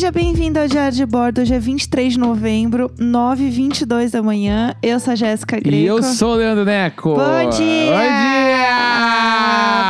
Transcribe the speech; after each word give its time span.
Seja 0.00 0.12
bem-vindo 0.12 0.58
ao 0.58 0.66
Diário 0.66 0.96
de 0.96 1.04
Bordo. 1.04 1.42
Hoje 1.42 1.52
é 1.52 1.58
23 1.58 2.14
de 2.14 2.18
novembro, 2.18 2.90
9h22 2.98 4.10
da 4.10 4.22
manhã. 4.22 4.74
Eu 4.82 4.98
sou 4.98 5.12
a 5.12 5.14
Jéssica 5.14 5.60
Greco. 5.60 5.76
E 5.76 5.84
eu 5.84 6.02
sou 6.02 6.30
o 6.30 6.34
Leandro 6.36 6.64
Neco. 6.64 7.16
Bom 7.16 7.50
dia! 7.50 7.92
Bom 7.92 8.08
dia! 8.32 8.70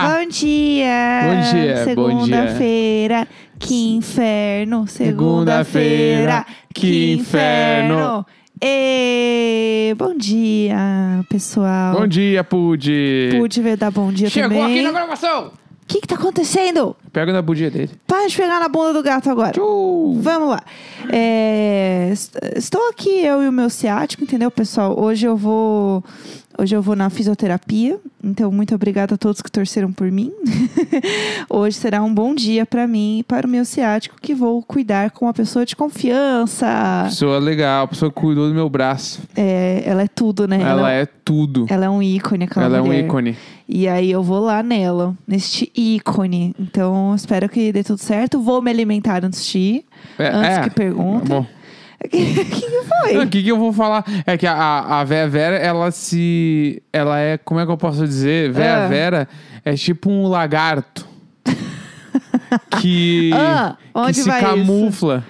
Bom 0.03 0.29
dia! 0.29 1.21
Bom 1.23 1.41
dia. 1.53 1.85
Segunda-feira, 1.85 3.29
que 3.57 3.95
inferno. 3.95 4.85
Segunda-feira, 4.89 6.45
que 6.75 7.13
inferno. 7.13 8.27
E 8.61 9.95
bom 9.97 10.17
dia, 10.19 11.25
pessoal. 11.29 12.01
Bom 12.01 12.09
dia, 12.09 12.43
Pude. 12.43 13.29
Pude 13.39 13.63
ver 13.63 13.77
dar 13.77 13.93
bom 13.93 14.13
dia 14.13 14.29
Chegou 14.29 14.59
também. 14.59 14.75
aqui 14.75 14.83
na 14.83 14.91
gravação. 14.91 15.53
O 15.91 15.93
que 15.93 16.03
que 16.03 16.07
tá 16.07 16.15
acontecendo? 16.15 16.95
Pega 17.13 17.33
na 17.33 17.43
budia 17.43 17.69
dele. 17.69 17.91
Para 18.07 18.29
de 18.29 18.37
pegar 18.37 18.61
na 18.61 18.69
bunda 18.69 18.93
do 18.93 19.03
gato 19.03 19.29
agora. 19.29 19.51
Tchau. 19.51 20.15
Vamos 20.21 20.51
lá. 20.51 20.63
É, 21.13 22.11
est- 22.13 22.37
estou 22.55 22.89
aqui, 22.91 23.25
eu 23.25 23.43
e 23.43 23.49
o 23.49 23.53
meu 23.53 23.69
ciático, 23.69 24.23
entendeu, 24.23 24.53
pessoal? 24.53 24.97
Hoje 24.97 25.27
eu 25.27 25.37
vou. 25.37 26.05
Hoje 26.61 26.77
eu 26.77 26.83
vou 26.83 26.95
na 26.95 27.09
fisioterapia, 27.09 27.99
então 28.23 28.53
muito 28.53 28.75
obrigada 28.75 29.15
a 29.15 29.17
todos 29.17 29.41
que 29.41 29.51
torceram 29.51 29.91
por 29.91 30.13
mim. 30.13 30.31
Hoje 31.49 31.79
será 31.79 32.03
um 32.03 32.13
bom 32.13 32.35
dia 32.35 32.67
para 32.67 32.87
mim 32.87 33.21
e 33.21 33.23
para 33.23 33.47
o 33.47 33.51
meu 33.51 33.65
ciático, 33.65 34.17
que 34.21 34.35
vou 34.35 34.63
cuidar 34.63 35.11
com 35.11 35.25
uma 35.25 35.33
pessoa 35.33 35.65
de 35.65 35.75
confiança. 35.75 37.05
Pessoa 37.07 37.39
legal, 37.39 37.89
pessoa 37.89 38.13
que 38.13 38.21
cuidou 38.21 38.47
do 38.47 38.55
meu 38.55 38.69
braço. 38.69 39.23
É, 39.35 39.83
ela 39.87 40.03
é 40.03 40.07
tudo, 40.07 40.47
né? 40.47 40.61
Ela 40.61 40.93
é 40.93 41.07
tudo. 41.07 41.65
ela 41.71 41.87
é 41.87 41.89
um 41.89 42.03
ícone, 42.03 42.45
aquela 42.45 42.67
Ela 42.67 42.77
é 42.77 42.83
um 42.83 42.87
mulher. 42.89 43.07
ícone. 43.07 43.39
E 43.67 43.89
aí 43.89 44.11
eu 44.11 44.23
vou 44.23 44.41
lá 44.41 44.63
nela, 44.63 45.17
neste 45.27 45.73
ícone. 45.75 46.55
Então 46.61 47.15
espero 47.15 47.49
que 47.49 47.73
dê 47.73 47.83
tudo 47.83 48.01
certo. 48.01 48.39
Vou 48.39 48.61
me 48.61 48.71
alimentar 48.71 49.25
antes 49.25 49.47
de 49.47 49.59
ir. 49.59 49.85
É, 50.19 50.29
Antes 50.29 50.59
é. 50.59 50.61
que 50.65 50.71
perguntem. 50.71 51.29
Bom, 51.39 51.47
O 52.05 52.09
que, 52.09 52.35
que 52.35 52.85
foi? 52.85 53.19
o 53.19 53.29
que, 53.29 53.43
que 53.43 53.49
eu 53.51 53.59
vou 53.59 53.73
falar? 53.73 54.05
É 54.27 54.37
que 54.37 54.47
a, 54.47 54.55
a, 54.55 55.01
a 55.01 55.05
Vera 55.05 55.57
ela 55.57 55.91
se. 55.91 56.83
Ela 56.93 57.19
é. 57.21 57.37
Como 57.39 57.61
é 57.61 57.67
que 57.67 57.71
eu 57.71 57.77
posso 57.77 58.07
dizer? 58.07 58.51
Vera 58.53 58.85
Ah. 58.85 58.89
Vera 58.89 59.29
é 59.65 59.75
tipo 59.75 60.11
um 60.11 60.27
lagarto. 60.27 61.07
que. 62.81 63.31
Ah, 63.35 63.77
onde 63.95 64.15
que 64.15 64.21
se 64.23 64.29
vai 64.29 64.41
isso? 64.59 65.23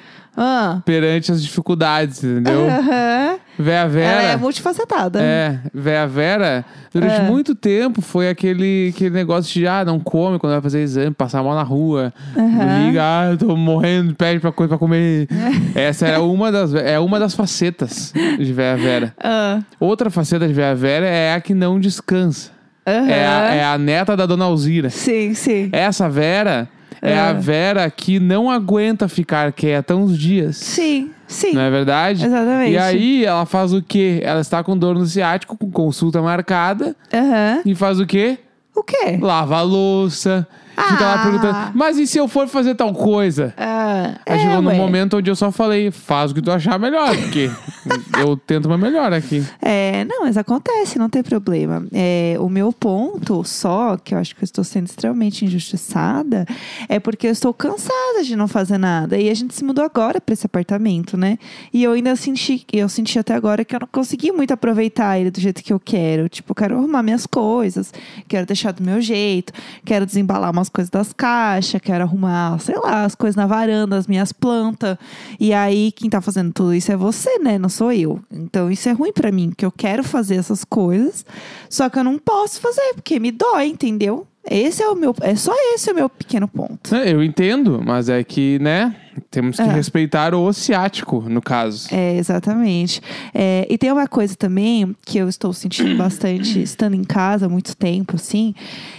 Ah. 0.42 0.80
perante 0.86 1.30
as 1.30 1.42
dificuldades, 1.42 2.24
entendeu? 2.24 2.66
Aham. 2.66 3.36
Véia 3.58 3.86
Vera. 3.86 4.22
Ela 4.22 4.32
é 4.32 4.36
multifacetada. 4.38 5.20
É, 5.22 5.58
Véia 5.74 6.06
Vera, 6.06 6.64
durante 6.90 7.16
É. 7.16 7.20
muito 7.24 7.54
tempo 7.54 8.00
foi 8.00 8.30
aquele, 8.30 8.90
aquele 8.94 9.10
negócio 9.10 9.52
de, 9.52 9.66
ah, 9.66 9.84
não 9.84 10.00
come 10.00 10.38
quando 10.38 10.52
vai 10.54 10.62
fazer 10.62 10.80
exame, 10.80 11.10
passar 11.10 11.42
mal 11.42 11.54
na 11.54 11.62
rua. 11.62 12.10
Aham. 12.34 12.86
Liga, 12.86 13.02
ah, 13.02 13.28
eu 13.32 13.36
tô 13.36 13.54
morrendo, 13.54 14.14
pede 14.14 14.40
pra 14.40 14.50
coisa 14.50 14.70
pra 14.70 14.78
comer. 14.78 15.28
Essa 15.74 16.06
era 16.08 16.22
uma 16.22 16.50
das, 16.50 16.72
é 16.74 16.98
uma 16.98 17.20
das 17.20 17.34
facetas 17.34 18.14
de 18.38 18.50
Véia 18.50 18.78
Vera. 18.78 19.14
Ah. 19.22 19.60
Outra 19.78 20.08
faceta 20.08 20.48
de 20.48 20.54
Véia 20.54 20.74
Vera 20.74 21.04
é 21.04 21.34
a 21.34 21.40
que 21.42 21.52
não 21.52 21.78
descansa. 21.78 22.50
Aham. 22.86 23.10
É, 23.10 23.26
a, 23.26 23.54
é 23.56 23.64
a 23.64 23.76
neta 23.76 24.16
da 24.16 24.24
Dona 24.24 24.46
Alzira. 24.46 24.88
Sim, 24.88 25.34
sim. 25.34 25.68
Essa 25.70 26.08
Vera 26.08 26.66
é 27.02 27.18
a 27.18 27.30
Ah. 27.30 27.32
Vera 27.32 27.90
que 27.90 28.18
não 28.20 28.50
aguenta 28.50 29.08
ficar 29.08 29.52
quieta 29.52 29.94
uns 29.96 30.18
dias. 30.18 30.56
Sim, 30.56 31.10
sim. 31.26 31.52
Não 31.52 31.62
é 31.62 31.70
verdade? 31.70 32.24
Exatamente. 32.26 32.72
E 32.72 32.78
aí 32.78 33.24
ela 33.24 33.46
faz 33.46 33.72
o 33.72 33.82
quê? 33.82 34.20
Ela 34.22 34.40
está 34.40 34.62
com 34.62 34.76
dor 34.76 34.94
no 34.94 35.06
ciático, 35.06 35.56
com 35.56 35.70
consulta 35.70 36.20
marcada, 36.22 36.94
Aham. 37.12 37.62
e 37.64 37.74
faz 37.74 37.98
o 38.00 38.06
quê? 38.06 38.38
O 38.74 38.82
quê? 38.82 39.18
Lava 39.20 39.56
a 39.58 39.62
louça. 39.62 40.46
Fica 40.88 41.04
lá 41.04 41.14
Ah. 41.14 41.22
perguntando, 41.22 41.58
mas 41.74 41.98
e 41.98 42.06
se 42.06 42.18
eu 42.18 42.26
for 42.28 42.46
fazer 42.48 42.74
tal 42.74 42.92
coisa? 42.92 43.52
Ah, 43.56 44.14
Aí 44.26 44.36
é, 44.36 44.38
chegou 44.38 44.62
num 44.62 44.68
ué. 44.68 44.76
momento 44.76 45.16
onde 45.16 45.30
eu 45.30 45.36
só 45.36 45.50
falei, 45.52 45.90
faz 45.90 46.30
o 46.30 46.34
que 46.34 46.42
tu 46.42 46.50
achar 46.50 46.78
melhor, 46.78 47.16
porque 47.16 47.50
eu 48.20 48.36
tento 48.36 48.66
uma 48.66 48.78
melhor 48.78 49.12
aqui. 49.12 49.44
É, 49.60 50.04
não, 50.04 50.22
mas 50.22 50.36
acontece, 50.36 50.98
não 50.98 51.08
tem 51.10 51.22
problema. 51.22 51.84
É, 51.92 52.36
o 52.38 52.48
meu 52.48 52.72
ponto 52.72 53.42
só, 53.44 53.96
que 53.96 54.14
eu 54.14 54.18
acho 54.18 54.34
que 54.34 54.42
eu 54.42 54.44
estou 54.46 54.64
sendo 54.64 54.86
extremamente 54.86 55.44
injustiçada, 55.44 56.46
é 56.88 56.98
porque 56.98 57.26
eu 57.26 57.32
estou 57.32 57.52
cansada 57.52 58.22
de 58.24 58.34
não 58.36 58.48
fazer 58.48 58.78
nada. 58.78 59.18
E 59.18 59.28
a 59.30 59.34
gente 59.34 59.54
se 59.54 59.64
mudou 59.64 59.84
agora 59.84 60.20
para 60.20 60.32
esse 60.32 60.46
apartamento, 60.46 61.16
né? 61.16 61.38
E 61.72 61.82
eu 61.84 61.92
ainda 61.92 62.14
senti, 62.16 62.64
eu 62.72 62.88
senti 62.88 63.18
até 63.18 63.34
agora 63.34 63.64
que 63.64 63.74
eu 63.74 63.80
não 63.80 63.88
consegui 63.90 64.32
muito 64.32 64.52
aproveitar 64.52 65.18
ele 65.18 65.30
do 65.30 65.40
jeito 65.40 65.62
que 65.62 65.72
eu 65.72 65.80
quero. 65.80 66.28
Tipo, 66.28 66.52
eu 66.52 66.54
quero 66.54 66.76
arrumar 66.78 67.02
minhas 67.02 67.26
coisas, 67.26 67.92
quero 68.28 68.46
deixar 68.46 68.72
do 68.72 68.82
meu 68.82 69.00
jeito, 69.00 69.52
quero 69.84 70.06
desembalar 70.06 70.50
umas 70.50 70.68
coisas 70.70 70.88
das 70.90 71.12
caixas, 71.12 71.80
quero 71.80 72.04
arrumar, 72.04 72.58
sei 72.60 72.76
lá, 72.76 73.04
as 73.04 73.14
coisas 73.14 73.36
na 73.36 73.46
varanda, 73.46 73.96
as 73.96 74.06
minhas 74.06 74.32
plantas. 74.32 74.96
E 75.38 75.52
aí, 75.52 75.92
quem 75.92 76.08
tá 76.08 76.20
fazendo 76.20 76.52
tudo 76.52 76.72
isso 76.74 76.90
é 76.90 76.96
você, 76.96 77.38
né? 77.38 77.58
Não 77.58 77.68
sou 77.68 77.92
eu. 77.92 78.18
Então, 78.30 78.70
isso 78.70 78.88
é 78.88 78.92
ruim 78.92 79.12
pra 79.12 79.30
mim, 79.30 79.50
porque 79.50 79.66
eu 79.66 79.72
quero 79.72 80.02
fazer 80.02 80.36
essas 80.36 80.64
coisas, 80.64 81.26
só 81.68 81.88
que 81.90 81.98
eu 81.98 82.04
não 82.04 82.18
posso 82.18 82.60
fazer, 82.60 82.94
porque 82.94 83.20
me 83.20 83.30
dói, 83.30 83.66
entendeu? 83.66 84.26
Esse 84.48 84.82
é 84.82 84.88
o 84.88 84.96
meu. 84.96 85.14
É 85.20 85.34
só 85.34 85.52
esse 85.74 85.90
o 85.92 85.94
meu 85.94 86.08
pequeno 86.08 86.48
ponto. 86.48 86.94
É, 86.94 87.12
Eu 87.12 87.22
entendo, 87.22 87.82
mas 87.84 88.08
é 88.08 88.24
que, 88.24 88.58
né, 88.58 88.96
temos 89.30 89.56
que 89.56 89.62
É. 89.62 89.66
respeitar 89.72 90.34
o 90.34 90.52
ciático, 90.52 91.20
no 91.28 91.40
caso. 91.42 91.88
É, 91.92 92.16
exatamente. 92.16 93.00
É, 93.34 93.66
e 93.68 93.76
tem 93.78 93.90
uma 93.92 94.06
coisa 94.06 94.34
também 94.36 94.94
que 95.04 95.18
eu 95.18 95.28
estou 95.28 95.52
sentindo 95.52 95.96
bastante 95.98 96.62
estando 96.62 96.94
em 96.94 97.04
casa 97.04 97.46
há 97.46 97.48
muito 97.48 97.76
tempo, 97.76 98.16
assim, 98.16 98.54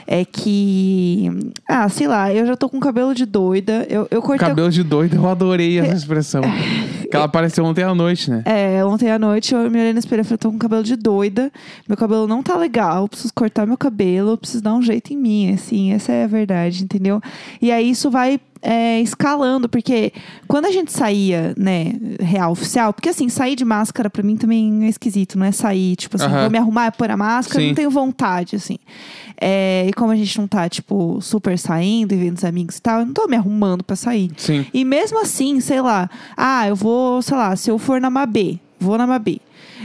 é 0.07 0.25
que. 0.25 1.29
Ah, 1.67 1.87
sei 1.89 2.07
lá, 2.07 2.33
eu 2.33 2.45
já 2.45 2.55
tô 2.55 2.69
com 2.69 2.79
cabelo 2.79 3.13
de 3.13 3.25
doida. 3.25 3.85
Eu, 3.89 4.07
eu 4.11 4.21
cortei. 4.21 4.47
Cabelo 4.47 4.69
de 4.69 4.83
doido, 4.83 5.15
eu 5.15 5.27
adorei 5.27 5.79
essa 5.79 5.93
expressão. 5.93 6.41
que 7.09 7.15
ela 7.15 7.25
apareceu 7.25 7.65
ontem 7.65 7.83
à 7.83 7.93
noite, 7.93 8.31
né? 8.31 8.41
É, 8.45 8.83
ontem 8.85 9.11
à 9.11 9.19
noite 9.19 9.53
eu 9.53 9.69
me 9.69 9.79
olhei 9.79 9.91
no 9.91 9.99
espelho 9.99 10.21
e 10.21 10.23
falei, 10.23 10.37
tô 10.37 10.49
com 10.49 10.57
cabelo 10.57 10.81
de 10.81 10.95
doida, 10.95 11.51
meu 11.87 11.97
cabelo 11.97 12.25
não 12.25 12.41
tá 12.41 12.55
legal, 12.55 13.07
preciso 13.09 13.33
cortar 13.33 13.67
meu 13.67 13.77
cabelo, 13.77 14.31
eu 14.31 14.37
preciso 14.37 14.63
dar 14.63 14.73
um 14.73 14.81
jeito 14.81 15.11
em 15.11 15.17
mim, 15.17 15.53
assim, 15.53 15.91
essa 15.91 16.13
é 16.13 16.23
a 16.23 16.27
verdade, 16.27 16.83
entendeu? 16.83 17.21
E 17.61 17.69
aí 17.69 17.89
isso 17.89 18.09
vai 18.09 18.39
é, 18.61 18.99
escalando, 19.01 19.67
porque 19.67 20.13
quando 20.47 20.65
a 20.65 20.71
gente 20.71 20.91
saía, 20.91 21.53
né, 21.57 21.93
real 22.19 22.51
oficial, 22.51 22.93
porque 22.93 23.09
assim, 23.09 23.27
sair 23.29 23.55
de 23.55 23.65
máscara 23.65 24.09
pra 24.09 24.21
mim 24.21 24.37
também 24.37 24.85
é 24.85 24.87
esquisito, 24.89 25.37
não 25.37 25.45
é 25.45 25.51
sair, 25.51 25.95
tipo 25.95 26.15
assim, 26.15 26.25
Aham. 26.25 26.41
vou 26.41 26.49
me 26.51 26.57
arrumar, 26.57 26.91
pôr 26.91 27.09
a 27.09 27.17
máscara, 27.17 27.59
Sim. 27.61 27.67
não 27.69 27.75
tenho 27.75 27.89
vontade, 27.89 28.55
assim. 28.55 28.77
É, 29.39 29.87
e 29.89 29.93
como 29.93 30.11
a 30.11 30.15
gente 30.15 30.37
não 30.37 30.47
tá, 30.47 30.69
tipo, 30.69 31.19
super 31.21 31.57
saindo 31.57 32.13
e 32.13 32.17
vendo 32.17 32.37
os 32.37 32.43
amigos 32.45 32.77
e 32.77 32.81
tal, 32.81 32.99
eu 32.99 33.05
não 33.07 33.13
tô 33.13 33.27
me 33.27 33.35
arrumando 33.35 33.83
pra 33.83 33.95
sair. 33.95 34.31
Sim. 34.37 34.65
E 34.71 34.85
mesmo 34.85 35.19
assim, 35.19 35.59
sei 35.59 35.81
lá, 35.81 36.09
ah, 36.37 36.67
eu 36.67 36.75
vou, 36.75 37.21
sei 37.21 37.35
lá, 37.35 37.55
se 37.55 37.71
eu 37.71 37.79
for 37.79 37.99
na 37.99 38.09
Mabê, 38.09 38.59
vou 38.79 38.97
na 38.97 39.07
Mabê. 39.07 39.39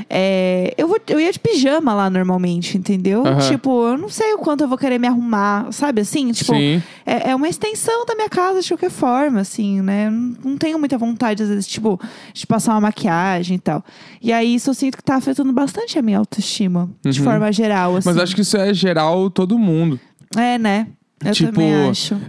É, 0.09 0.75
eu, 0.77 0.87
vou, 0.89 0.99
eu 1.09 1.19
ia 1.21 1.33
de 1.33 1.39
pijama 1.39 1.95
lá 1.95 2.09
normalmente, 2.11 2.77
entendeu? 2.77 3.27
Aham. 3.27 3.51
Tipo, 3.51 3.89
eu 3.89 3.99
não 3.99 4.09
sei 4.09 4.35
o 4.35 4.39
quanto 4.39 4.63
eu 4.63 4.69
vou 4.69 4.77
querer 4.79 4.99
me 4.99 5.07
arrumar, 5.09 5.71
sabe 5.73 6.01
assim? 6.03 6.31
Tipo, 6.33 6.53
Sim. 6.55 6.83
é, 7.05 7.31
é 7.31 7.35
uma 7.35 7.49
extensão 7.49 8.05
da 8.07 8.15
minha 8.15 8.29
casa 8.29 8.61
de 8.61 8.69
qualquer 8.69 8.91
forma, 8.91 9.41
assim, 9.41 9.81
né? 9.81 10.07
Eu 10.07 10.11
Não, 10.51 10.57
tenho 10.59 10.79
muita 10.79 10.97
vontade, 10.99 11.43
às 11.43 11.49
vezes, 11.49 11.67
tipo, 11.67 12.01
de 12.33 12.47
passar 12.47 12.73
uma 12.73 12.81
maquiagem 12.83 13.57
e 13.57 13.61
tal. 13.61 13.85
E 14.21 14.33
aí 14.33 14.55
isso 14.55 14.71
eu 14.71 14.75
sinto 14.75 14.97
que 14.97 15.03
tá 15.03 15.17
afetando 15.17 15.53
bastante 15.53 15.99
a 15.99 16.03
minha 16.03 16.19
autoestima, 16.19 16.89
de 17.03 17.19
Uhum. 17.21 17.25
forma 17.25 17.53
geral, 17.53 17.97
assim. 17.97 18.09
Mas 18.09 18.19
acho 18.19 18.35
que 18.35 18.43
isso 18.43 18.57
é 18.57 18.73
geral 18.75 19.31
todo 19.31 19.59
mundo. 19.59 19.99
É, 20.37 20.59
né? 20.59 20.87
Eu 21.25 21.33
tipo, 21.33 21.61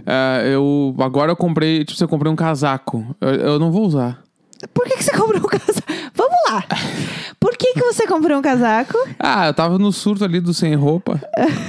é, 0.06 0.50
eu 0.54 0.94
agora 1.00 1.30
eu 1.32 1.36
comprei, 1.36 1.84
tipo, 1.84 2.02
eu 2.02 2.08
comprei 2.08 2.32
um 2.32 2.36
casaco. 2.36 3.14
Eu, 3.20 3.28
eu 3.28 3.58
não 3.58 3.70
vou 3.70 3.84
usar. 3.86 4.22
Por 4.72 4.84
que, 4.86 4.96
que 4.96 5.04
você 5.04 5.12
comprou 5.16 5.38
um 5.42 5.46
casaco? 5.46 5.82
Vamos 6.18 6.36
lá! 6.50 6.64
Por 7.38 7.56
que, 7.56 7.74
que 7.74 7.80
você 7.80 8.04
comprou 8.08 8.36
um 8.38 8.42
casaco? 8.42 8.98
Ah, 9.20 9.46
eu 9.46 9.54
tava 9.54 9.78
no 9.78 9.92
surto 9.92 10.24
ali 10.24 10.40
do 10.40 10.52
sem 10.52 10.74
roupa. 10.74 11.20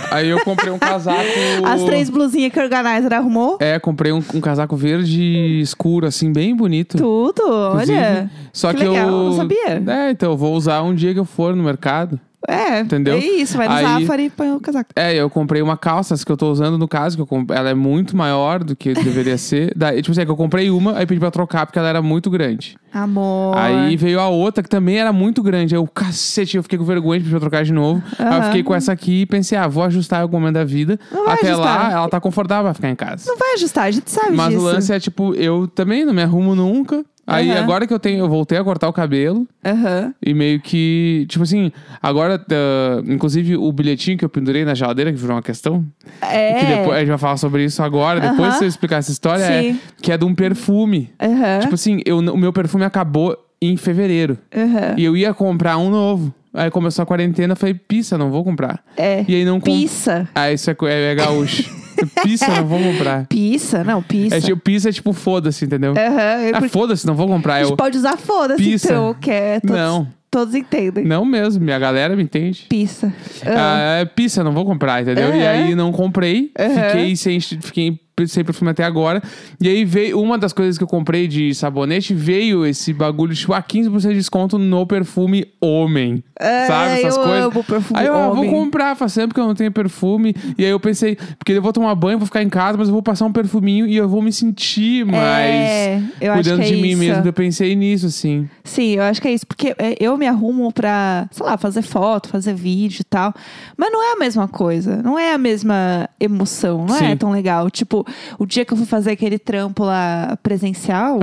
aí 0.10 0.28
eu 0.28 0.44
comprei 0.44 0.74
um 0.74 0.80
casaco. 0.80 1.22
As 1.64 1.84
três 1.84 2.10
blusinhas 2.10 2.52
que 2.52 2.60
o 2.60 2.64
Organizer 2.64 3.14
arrumou? 3.14 3.58
É, 3.62 3.78
comprei 3.78 4.12
um, 4.12 4.24
um 4.34 4.42
casaco 4.42 4.76
verde 4.76 5.62
escuro, 5.62 6.08
assim, 6.08 6.34
bem 6.34 6.56
bonito. 6.56 6.98
Tudo, 6.98 7.44
inclusive. 7.44 7.98
olha. 8.00 8.32
Só 8.52 8.74
que 8.74 8.80
que, 8.80 8.88
legal, 8.88 9.08
eu. 9.08 9.12
não 9.12 9.34
sabia. 9.34 9.84
É, 9.88 10.10
então 10.10 10.32
eu 10.32 10.38
vou 10.38 10.56
usar 10.56 10.82
um 10.82 10.96
dia 10.96 11.14
que 11.14 11.20
eu 11.20 11.26
for 11.26 11.56
no 11.56 11.62
mercado. 11.62 12.20
É, 12.50 12.80
Entendeu? 12.82 13.16
é 13.16 13.20
isso, 13.20 13.58
vai 13.58 13.68
no 13.68 13.74
Aí- 13.76 14.02
Zafari 14.02 14.24
e 14.26 14.30
põe 14.30 14.52
o 14.52 14.60
casaco. 14.60 14.90
É, 14.96 15.14
eu 15.16 15.30
comprei 15.30 15.62
uma 15.62 15.78
calça, 15.78 16.14
essa 16.14 16.26
que 16.26 16.32
eu 16.32 16.38
tô 16.38 16.52
usando 16.52 16.78
no 16.78 16.88
caso, 16.88 17.16
que 17.16 17.22
eu 17.22 17.28
comp... 17.28 17.52
ela 17.52 17.70
é 17.70 17.74
muito 17.74 18.16
maior 18.18 18.64
do 18.64 18.76
que 18.76 18.94
deveria 18.94 19.38
ser. 19.40 19.72
Daí, 19.76 20.02
tipo 20.02 20.12
assim, 20.12 20.22
é 20.22 20.26
que 20.26 20.32
eu 20.32 20.36
comprei 20.38 20.70
uma, 20.70 20.98
aí 20.98 21.06
pedi 21.06 21.20
pra 21.20 21.32
trocar 21.32 21.66
porque 21.66 21.78
ela 21.80 21.88
era 21.88 22.02
muito 22.02 22.30
grande. 22.30 22.78
Amor. 22.92 23.56
Aí 23.56 23.96
veio 23.96 24.20
a 24.20 24.28
outra 24.30 24.64
que 24.64 24.70
também 24.70 24.98
era 24.98 25.14
muito 25.14 25.44
grande. 25.44 25.76
Aí 25.76 25.80
eu, 25.80 25.86
cacete, 25.88 26.58
eu 26.58 26.64
fiquei 26.64 26.78
com 26.80 26.84
vergonha 26.86 27.20
de 27.20 27.26
pedir 27.26 27.32
pra 27.32 27.40
trocar 27.40 27.64
de 27.64 27.72
novo. 27.72 28.02
Aí 28.18 28.38
eu 28.40 28.44
fiquei 28.46 28.64
com 28.64 28.74
essa 28.74 28.92
aqui 28.92 29.22
e 29.22 29.26
pensei, 29.28 29.58
ah, 29.58 29.68
vou 29.68 29.84
ajustar 29.84 30.20
em 30.20 30.24
algum 30.24 30.40
momento 30.40 30.56
da 30.56 30.64
vida. 30.66 31.00
Não 31.12 31.26
vai 31.26 31.36
Até 31.36 31.52
ajustar. 31.52 31.84
lá, 31.84 31.92
ela 31.92 32.10
tá 32.10 32.20
confortável 32.20 32.64
pra 32.66 32.74
ficar 32.74 32.90
em 32.90 32.96
casa. 32.96 33.26
Não 33.28 33.38
vai 33.38 33.54
ajustar, 33.54 33.86
a 33.86 33.92
gente 33.92 34.10
sabe 34.10 34.36
Mas 34.36 34.50
disso. 34.50 34.60
o 34.62 34.64
lance 34.64 34.92
é, 34.92 35.00
tipo, 35.00 35.36
eu 35.36 35.68
também 35.68 36.04
não 36.04 36.14
me 36.14 36.24
arrumo 36.24 36.56
nunca. 36.56 37.06
Aí 37.32 37.52
Aham. 37.52 37.60
agora 37.62 37.86
que 37.88 37.94
eu 37.94 38.00
tenho, 38.00 38.20
eu 38.20 38.30
voltei 38.30 38.58
a 38.58 38.64
cortar 38.64 38.88
o 38.90 38.94
cabelo. 38.94 39.48
Aham. 39.64 40.14
E 40.26 40.34
meio 40.34 40.60
que, 40.60 41.26
tipo 41.30 41.44
assim, 41.44 41.72
agora, 42.02 42.44
ah, 42.52 43.02
inclusive 43.08 43.56
o 43.56 43.72
bilhetinho 43.72 44.18
que 44.18 44.26
eu 44.26 44.30
pendurei 44.30 44.66
na 44.66 44.74
geladeira, 44.74 45.12
que 45.12 45.18
virou 45.20 45.36
uma 45.36 45.42
questão, 45.44 45.86
É. 46.22 46.54
que 46.56 46.66
depois 46.66 46.96
a 46.98 47.00
gente 47.00 47.10
vai 47.10 47.18
falar 47.18 47.38
sobre 47.38 47.64
isso 47.64 47.84
agora, 47.84 48.20
depois 48.20 48.50
Aham. 48.50 48.58
se 48.58 48.64
eu 48.66 48.68
explicar 48.68 48.98
essa 48.98 49.12
história, 49.12 49.44
é 49.44 49.62
Sim. 49.62 49.80
que 50.02 50.12
é 50.12 50.18
de 50.18 50.26
um 50.26 50.34
perfume. 50.34 51.10
Aham. 51.22 51.60
Tipo 51.62 51.76
assim, 51.76 52.02
eu, 52.06 52.18
o 52.20 52.38
meu 52.38 52.52
perfume 52.52 52.84
acabou 52.84 53.38
em 53.62 53.78
fevereiro. 53.78 54.38
Aham. 54.56 54.96
E 54.98 55.04
eu 55.06 55.16
ia 55.16 55.34
comprar 55.34 55.78
um 55.78 55.90
novo. 55.90 56.34
Aí 56.52 56.72
começou 56.72 57.04
a 57.04 57.06
quarentena, 57.06 57.52
eu 57.54 57.56
falei, 57.56 57.76
pissa, 57.76 58.18
não 58.18 58.32
vou 58.32 58.44
comprar. 58.44 58.84
É. 58.98 59.24
E 59.28 59.36
aí 59.36 59.46
não 59.46 59.60
comprei. 59.60 59.82
Pissa. 59.82 60.28
Ah, 60.34 60.52
isso 60.52 60.70
é, 60.72 60.74
co- 60.74 60.88
é, 60.88 61.12
é 61.12 61.16
gaúcho. 61.16 61.70
pissa, 62.24 62.48
não 62.48 62.66
vou 62.66 62.80
comprar. 62.80 63.26
Pissa? 63.28 63.84
Não, 63.84 64.02
pissa. 64.02 64.38
É 64.38 64.42
tipo, 64.42 64.60
pissa 64.62 64.90
é 64.90 64.92
tipo 64.92 65.14
foda-se, 65.14 65.66
entendeu? 65.66 65.92
Aham. 65.94 66.42
eu 66.42 66.56
Ah, 66.56 66.60
curti- 66.60 66.74
foda-se, 66.74 67.06
não 67.08 67.16
vou 67.16 67.28
comprar. 67.28 67.56
A 67.56 67.60
gente 67.62 67.72
Eu... 67.72 67.78
pode 67.78 67.98
usar 67.98 68.18
foda-se, 68.18 68.74
então, 68.74 69.14
que 69.20 69.32
é 69.32 69.60
todos, 69.60 69.76
Não. 69.76 70.08
todos 70.32 70.54
entendem. 70.56 71.06
Não 71.06 71.24
mesmo, 71.26 71.64
minha 71.64 71.80
galera 71.80 72.16
me 72.16 72.24
entende. 72.24 72.66
Pissa. 72.70 73.14
Ah. 73.46 73.76
Ah, 73.78 74.00
é 74.02 74.06
pizza, 74.06 74.44
não 74.44 74.52
vou 74.52 74.66
comprar, 74.66 75.02
entendeu? 75.02 75.30
E 75.36 75.42
Aham. 75.42 75.50
aí 75.50 75.76
não 75.76 75.92
comprei, 75.92 76.52
fiquei 76.58 77.16
sem, 77.16 77.40
fiquei 77.40 78.00
sem 78.28 78.44
perfume 78.44 78.72
até 78.72 78.84
agora. 78.84 79.22
E 79.62 79.68
aí 79.68 79.86
veio 79.86 80.20
uma 80.22 80.38
das 80.38 80.54
coisas 80.54 80.78
que 80.78 80.84
eu 80.84 80.88
comprei 80.88 81.28
de 81.28 81.54
sabonete, 81.54 82.14
veio 82.14 82.66
esse 82.66 82.94
bagulho, 82.94 83.34
tipo, 83.36 83.54
a 83.54 83.62
15% 83.62 84.10
de 84.10 84.14
desconto 84.16 84.58
no 84.58 84.86
perfume 84.86 85.48
homem. 85.62 86.24
É, 86.40 86.68
sabe? 86.68 86.92
Essas 87.00 87.18
eu 87.18 87.24
coisas. 87.24 87.46
amo 87.46 87.64
perfume 87.64 88.00
Aí 88.00 88.06
eu 88.06 88.16
ah, 88.16 88.28
vou 88.30 88.38
homem. 88.40 88.50
comprar, 88.50 88.96
faz 88.96 89.14
tempo 89.14 89.34
que 89.34 89.40
eu 89.40 89.46
não 89.46 89.56
tenho 89.56 89.72
perfume. 89.72 90.34
E 90.58 90.64
aí 90.64 90.72
eu 90.72 90.80
pensei, 90.80 91.18
porque 91.38 91.54
eu 91.54 91.62
vou 91.62 91.74
tomar 91.74 91.94
banho, 91.96 92.18
vou 92.18 92.26
ficar 92.26 92.42
em 92.42 92.50
casa, 92.50 92.78
mas 92.78 92.88
eu 92.88 92.94
vou 92.94 93.04
passar 93.04 93.26
um 93.26 93.32
perfuminho 93.32 93.86
e 93.86 93.96
eu 93.96 94.08
vou 94.08 94.22
me 94.22 94.32
sentir 94.32 95.06
mais 95.06 95.20
É, 95.46 96.02
eu 96.22 96.32
acho 96.34 96.44
cuidando 96.44 96.62
que 96.62 96.68
é 96.68 96.76
de 96.76 96.82
mim 96.82 96.90
isso. 96.90 97.00
mesmo. 97.00 97.26
Eu 97.26 97.34
pensei 97.34 97.76
nisso, 97.76 98.06
assim. 98.08 98.50
Sim, 98.64 98.96
eu 98.96 99.04
acho 99.04 99.22
que 99.22 99.28
é 99.28 99.34
isso. 99.34 99.46
Porque 99.46 99.76
é, 99.78 99.96
eu 100.00 100.18
me 100.18 100.28
arrumo 100.28 100.72
pra, 100.72 101.28
sei 101.32 101.46
lá, 101.46 101.58
fazer 101.58 101.82
foto, 101.82 102.30
fazer 102.30 102.54
vídeo 102.54 103.02
e 103.02 103.04
tal. 103.04 103.34
Mas 103.78 103.92
não 103.92 104.02
é 104.02 104.14
a 104.14 104.16
mesma 104.18 104.48
coisa. 104.48 105.02
Não 105.04 105.18
é 105.20 105.34
a 105.34 105.38
mesma 105.38 106.10
emoção. 106.20 106.86
Não 106.86 106.96
é 106.96 107.10
Sim. 107.10 107.18
tão 107.18 107.32
legal. 107.32 107.70
Tipo, 107.70 108.06
o 108.38 108.46
dia 108.46 108.66
que 108.66 108.74
eu 108.74 108.78
fui 108.78 108.86
fazer 108.86 109.12
aquele 109.12 109.40
trampo 109.40 109.84
lá 109.84 110.38
presencial, 110.42 111.20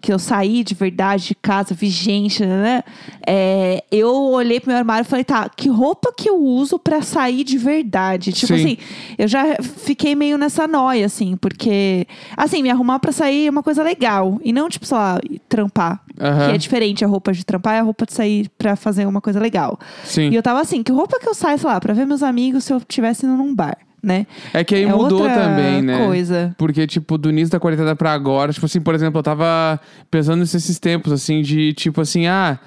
que 0.00 0.12
eu 0.12 0.18
saí 0.18 0.62
de 0.64 0.74
verdade 0.74 1.28
de 1.28 1.34
casa, 1.34 1.74
vi 1.74 1.88
gente, 1.88 2.44
né? 2.44 2.82
É, 3.26 3.84
eu 3.90 4.14
olhei 4.14 4.60
pro 4.60 4.70
meu 4.70 4.78
armário 4.78 5.02
e 5.02 5.08
falei, 5.08 5.24
tá, 5.24 5.48
que 5.48 5.68
roupa 5.68 6.12
que 6.16 6.28
eu 6.28 6.36
uso 6.36 6.78
pra 6.78 7.02
sair 7.02 7.44
de 7.44 7.58
verdade? 7.58 8.32
Tipo 8.32 8.54
Sim. 8.54 8.60
assim, 8.60 8.78
eu 9.18 9.28
já 9.28 9.56
fiquei 9.60 10.14
meio 10.14 10.36
nessa 10.38 10.66
noia, 10.66 11.06
assim, 11.06 11.36
porque, 11.36 12.06
assim, 12.36 12.62
me 12.62 12.70
arrumar 12.70 12.98
pra 12.98 13.12
sair 13.12 13.46
é 13.46 13.50
uma 13.50 13.62
coisa 13.62 13.82
legal. 13.82 14.40
E 14.44 14.52
não, 14.52 14.68
tipo, 14.68 14.86
sei 14.86 14.96
lá, 14.96 15.20
trampar. 15.48 16.02
Que 16.16 16.54
é 16.54 16.58
diferente 16.58 17.04
a 17.04 17.08
roupa 17.08 17.32
de 17.32 17.44
trampar 17.44 17.76
e 17.76 17.78
a 17.78 17.82
roupa 17.82 18.04
de 18.04 18.12
sair 18.12 18.50
pra 18.58 18.76
fazer 18.76 19.06
uma 19.06 19.20
coisa 19.20 19.40
legal. 19.40 19.78
Sim. 20.04 20.28
E 20.28 20.34
eu 20.34 20.42
tava 20.42 20.60
assim, 20.60 20.82
que 20.82 20.92
roupa 20.92 21.18
que 21.18 21.28
eu 21.28 21.34
saio, 21.34 21.58
sei 21.58 21.68
lá, 21.68 21.80
pra 21.80 21.94
ver 21.94 22.06
meus 22.06 22.22
amigos 22.22 22.64
se 22.64 22.72
eu 22.72 22.78
estivesse 22.78 23.24
indo 23.24 23.36
num 23.36 23.54
bar, 23.54 23.78
né? 24.02 24.26
É 24.52 24.64
que 24.64 24.74
aí 24.74 24.84
é 24.84 24.92
mudou 24.94 25.26
também, 25.28 25.82
né? 25.82 26.06
coisa. 26.06 26.54
Porque, 26.58 26.86
tipo, 26.86 27.18
do 27.18 27.30
início 27.30 27.50
da 27.50 27.60
quarentena 27.60 27.94
pra 27.94 28.12
agora, 28.12 28.52
tipo 28.52 28.66
assim, 28.66 28.80
por 28.80 28.94
exemplo, 28.94 29.18
eu 29.18 29.22
tava 29.22 29.80
pensando 30.10 30.40
nesses 30.40 30.78
tempos, 30.78 31.12
assim, 31.12 31.42
de 31.42 31.72
tipo 31.74 32.00
assim, 32.00 32.26
ah, 32.26 32.58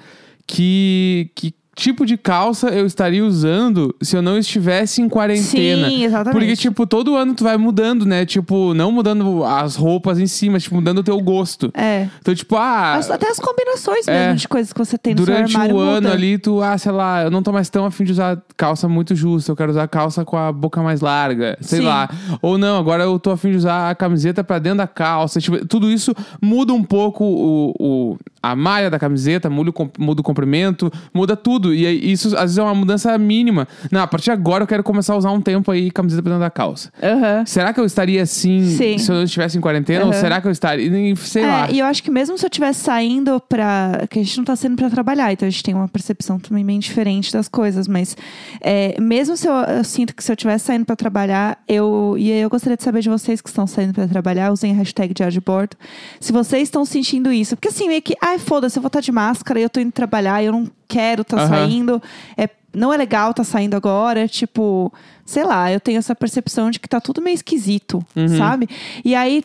que, 0.46 1.30
que 1.34 1.54
tipo 1.74 2.06
de 2.06 2.16
calça 2.16 2.68
eu 2.68 2.86
estaria 2.86 3.24
usando 3.24 3.94
se 4.00 4.16
eu 4.16 4.22
não 4.22 4.38
estivesse 4.38 5.02
em 5.02 5.08
quarentena? 5.08 5.88
Sim, 5.88 6.04
exatamente. 6.04 6.38
Porque, 6.38 6.56
tipo, 6.56 6.86
todo 6.86 7.16
ano 7.16 7.34
tu 7.34 7.44
vai 7.44 7.56
mudando, 7.56 8.04
né? 8.06 8.24
Tipo, 8.24 8.74
não 8.74 8.92
mudando 8.92 9.44
as 9.44 9.76
roupas 9.76 10.18
em 10.18 10.26
si, 10.26 10.48
mas, 10.50 10.62
tipo, 10.64 10.74
mudando 10.76 10.98
o 10.98 11.02
teu 11.02 11.20
gosto. 11.20 11.70
É. 11.74 12.08
Então, 12.20 12.34
tipo, 12.34 12.56
ah. 12.56 12.94
As- 12.94 13.10
Até 13.10 13.28
as 13.28 13.38
combinações 13.38 14.06
É. 14.08 14.26
mesmo 14.26 14.36
de 14.40 14.48
coisas 14.48 14.72
que 14.72 14.78
você 14.78 14.96
tem 14.98 15.14
no 15.14 15.24
Durante 15.24 15.50
seu 15.52 15.60
armário 15.60 15.76
o 15.76 15.80
ano 15.80 16.02
muda. 16.02 16.12
ali, 16.12 16.38
tu, 16.38 16.60
ah, 16.62 16.76
sei 16.78 16.92
lá, 16.92 17.22
eu 17.24 17.30
não 17.30 17.42
tô 17.42 17.52
mais 17.52 17.68
tão 17.68 17.84
afim 17.84 18.04
de 18.04 18.12
usar 18.12 18.40
calça 18.56 18.88
muito 18.88 19.14
justa, 19.14 19.50
eu 19.52 19.56
quero 19.56 19.70
usar 19.70 19.86
calça 19.88 20.24
com 20.24 20.36
a 20.36 20.52
boca 20.52 20.82
mais 20.82 21.00
larga, 21.00 21.56
sei 21.60 21.80
Sim. 21.80 21.84
lá. 21.86 22.08
Ou 22.42 22.56
não, 22.58 22.78
agora 22.78 23.02
eu 23.04 23.18
tô 23.18 23.30
afim 23.30 23.50
de 23.50 23.56
usar 23.56 23.90
a 23.90 23.94
camiseta 23.94 24.42
pra 24.44 24.58
dentro 24.58 24.78
da 24.78 24.86
calça. 24.86 25.40
Tipo, 25.40 25.66
tudo 25.66 25.90
isso 25.90 26.14
muda 26.40 26.72
um 26.72 26.82
pouco 26.82 27.24
o, 27.24 27.74
o- 27.78 28.16
a 28.50 28.56
malha 28.56 28.90
da 28.90 28.98
camiseta, 28.98 29.48
muda 29.50 29.70
o, 29.70 29.72
com- 29.72 29.90
muda 29.98 30.20
o 30.20 30.24
comprimento, 30.24 30.90
muda 31.12 31.36
tudo. 31.36 31.74
E 31.74 31.86
aí, 31.86 32.12
isso 32.12 32.28
às 32.36 32.42
vezes 32.42 32.58
é 32.58 32.62
uma 32.62 32.74
mudança 32.74 33.16
mínima. 33.18 33.66
Não, 33.90 34.00
a 34.02 34.06
partir 34.06 34.24
de 34.26 34.30
agora 34.32 34.64
eu 34.64 34.66
quero 34.68 34.82
começar 34.82 35.14
a 35.14 35.16
usar 35.16 35.30
um 35.30 35.40
tempo 35.40 35.70
aí 35.70 35.90
camiseta 35.90 36.22
pra 36.22 36.30
dentro 36.32 36.44
da 36.44 36.50
calça. 36.50 36.90
Aham. 37.02 37.44
Será 37.46 37.72
que 37.72 37.80
eu 37.80 37.84
estaria 37.84 38.22
assim 38.22 38.64
Sim. 38.64 38.98
se 38.98 39.10
eu 39.10 39.16
não 39.16 39.24
estivesse 39.24 39.56
em 39.58 39.60
quarentena? 39.60 40.04
Ou 40.04 40.10
Aham. 40.12 40.20
será 40.20 40.40
que 40.40 40.46
eu 40.46 40.50
estaria. 40.52 41.16
Sei 41.16 41.46
lá. 41.46 41.68
É, 41.68 41.72
e 41.72 41.78
eu 41.78 41.86
acho 41.86 42.02
que 42.02 42.10
mesmo 42.10 42.36
se 42.38 42.44
eu 42.44 42.48
estivesse 42.48 42.80
saindo 42.80 43.40
pra. 43.48 44.06
Que 44.10 44.18
a 44.18 44.22
gente 44.22 44.36
não 44.38 44.44
tá 44.44 44.56
saindo 44.56 44.76
pra 44.76 44.90
trabalhar, 44.90 45.32
então 45.32 45.46
a 45.46 45.50
gente 45.50 45.62
tem 45.62 45.74
uma 45.74 45.88
percepção 45.88 46.38
também 46.38 46.64
bem 46.64 46.78
diferente 46.78 47.32
das 47.32 47.48
coisas. 47.48 47.88
Mas 47.88 48.16
é, 48.60 49.00
mesmo 49.00 49.36
se 49.36 49.46
eu, 49.46 49.52
eu 49.54 49.84
sinto 49.84 50.14
que 50.14 50.22
se 50.22 50.30
eu 50.30 50.34
estivesse 50.34 50.66
saindo 50.66 50.84
pra 50.84 50.96
trabalhar, 50.96 51.58
eu. 51.68 52.14
E 52.18 52.30
aí 52.32 52.40
eu 52.40 52.50
gostaria 52.50 52.76
de 52.76 52.82
saber 52.82 53.00
de 53.00 53.08
vocês 53.08 53.40
que 53.40 53.48
estão 53.48 53.66
saindo 53.66 53.92
pra 53.94 54.06
trabalhar, 54.06 54.52
usem 54.52 54.72
a 54.72 54.74
hashtag 54.74 55.12
diário 55.14 55.32
de 55.32 55.40
bordo. 55.40 55.76
Se 56.20 56.32
vocês 56.32 56.62
estão 56.64 56.84
sentindo 56.84 57.32
isso. 57.32 57.56
Porque 57.56 57.68
assim, 57.68 57.88
meio 57.88 58.02
que, 58.02 58.14
ai, 58.34 58.38
foda-se, 58.38 58.76
eu 58.78 58.82
vou 58.82 58.88
estar 58.88 59.00
de 59.00 59.12
máscara 59.12 59.58
e 59.58 59.62
eu 59.62 59.70
tô 59.70 59.80
indo 59.80 59.92
trabalhar 59.92 60.42
eu 60.42 60.52
não 60.52 60.68
quero 60.88 61.22
estar 61.22 61.38
Aham. 61.38 61.48
saindo. 61.48 62.02
É, 62.36 62.48
não 62.74 62.92
é 62.92 62.96
legal 62.96 63.32
tá 63.34 63.44
saindo 63.44 63.74
agora, 63.76 64.26
tipo, 64.28 64.92
sei 65.24 65.44
lá, 65.44 65.72
eu 65.72 65.80
tenho 65.80 65.98
essa 65.98 66.14
percepção 66.14 66.70
de 66.70 66.78
que 66.78 66.88
tá 66.88 67.00
tudo 67.00 67.22
meio 67.22 67.34
esquisito, 67.34 68.04
Uhum. 68.14 68.36
sabe? 68.38 68.68
E 69.04 69.14
aí, 69.14 69.42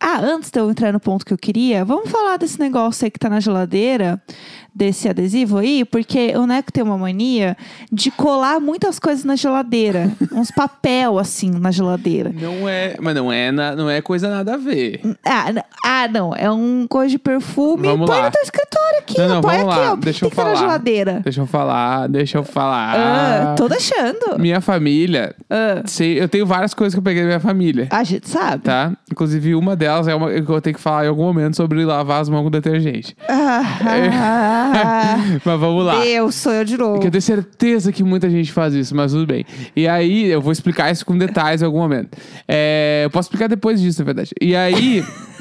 ah, 0.00 0.20
antes 0.20 0.50
de 0.50 0.58
eu 0.60 0.70
entrar 0.70 0.92
no 0.92 1.00
ponto 1.00 1.24
que 1.24 1.32
eu 1.32 1.38
queria, 1.38 1.84
vamos 1.84 2.10
falar 2.10 2.36
desse 2.36 2.58
negócio 2.60 3.04
aí 3.04 3.10
que 3.10 3.18
tá 3.18 3.28
na 3.30 3.40
geladeira, 3.40 4.20
desse 4.74 5.06
adesivo 5.08 5.58
aí, 5.58 5.84
porque 5.84 6.34
o 6.36 6.46
Neco 6.46 6.72
tem 6.72 6.82
uma 6.82 6.96
mania 6.96 7.56
de 7.90 8.10
colar 8.10 8.58
muitas 8.58 8.98
coisas 8.98 9.22
na 9.24 9.36
geladeira, 9.36 10.10
uns 10.32 10.50
papel 10.50 11.18
assim 11.18 11.50
na 11.50 11.70
geladeira. 11.70 12.32
Não 12.34 12.66
é, 12.68 12.96
mas 13.00 13.14
não 13.14 13.30
é, 13.30 13.50
na- 13.52 13.76
não 13.76 13.88
é 13.90 14.00
coisa 14.00 14.30
nada 14.30 14.54
a 14.54 14.56
ver. 14.56 15.00
Ah, 15.24 15.52
n- 15.52 15.62
ah, 15.84 16.08
não, 16.08 16.34
é 16.34 16.50
um 16.50 16.86
coisa 16.88 17.10
de 17.10 17.18
perfume. 17.18 17.86
Vamos 17.88 18.06
Põe 18.06 18.18
lá. 18.18 18.24
no 18.26 18.30
teu 18.32 18.42
escritório 18.42 18.98
aqui, 19.00 19.18
Não, 19.18 19.28
não, 19.28 19.40
põe 19.42 19.56
vamos 19.58 19.72
aqui, 19.74 19.80
lá, 19.84 19.92
ó. 19.92 19.96
Deixa 19.96 20.24
eu 20.24 20.30
que 20.30 20.34
estar 20.34 20.44
na 20.44 20.50
falar. 20.54 20.60
geladeira? 20.66 21.20
Deixa 21.22 21.40
eu 21.40 21.46
falar, 21.46 22.08
deixa 22.08 22.38
eu 22.38 22.44
falar. 22.44 22.71
Ah, 22.74 23.54
tô 23.56 23.68
deixando. 23.68 24.38
Minha 24.38 24.60
família, 24.60 25.34
Ah, 25.50 25.82
sei, 25.86 26.20
eu 26.20 26.28
tenho 26.28 26.46
várias 26.46 26.72
coisas 26.74 26.94
que 26.94 26.98
eu 26.98 27.02
peguei 27.02 27.22
da 27.22 27.28
minha 27.28 27.40
família, 27.40 27.86
a 27.90 28.02
gente 28.04 28.28
sabe. 28.28 28.64
tá? 28.64 28.92
Inclusive, 29.10 29.54
uma 29.54 29.74
delas 29.76 30.08
é 30.08 30.14
uma 30.14 30.30
que 30.30 30.50
eu 30.50 30.60
tenho 30.60 30.74
que 30.76 30.80
falar 30.82 31.04
em 31.04 31.08
algum 31.08 31.24
momento 31.24 31.56
sobre 31.56 31.84
lavar 31.84 32.20
as 32.22 32.28
mãos 32.28 32.42
com 32.44 32.50
detergente. 32.50 33.16
Ah, 33.28 33.62
Mas 35.44 35.60
vamos 35.60 35.84
lá. 35.84 36.00
Deus, 36.00 36.34
sou 36.34 36.52
eu 36.52 36.64
de 36.64 36.76
novo. 36.76 36.92
Porque 36.94 37.06
eu 37.08 37.10
tenho 37.10 37.22
certeza 37.22 37.92
que 37.92 38.02
muita 38.02 38.28
gente 38.30 38.52
faz 38.52 38.74
isso, 38.74 38.94
mas 38.94 39.12
tudo 39.12 39.26
bem. 39.26 39.44
E 39.76 39.86
aí, 39.88 40.26
eu 40.26 40.40
vou 40.40 40.52
explicar 40.52 40.90
isso 40.90 41.04
com 41.04 41.16
detalhes 41.16 41.62
em 41.62 41.64
algum 41.64 41.78
momento. 41.78 42.16
É, 42.48 43.02
eu 43.04 43.10
posso 43.10 43.26
explicar 43.26 43.48
depois 43.48 43.80
disso, 43.80 44.00
na 44.00 44.04
verdade. 44.06 44.30
E 44.40 44.54
aí, 44.56 45.04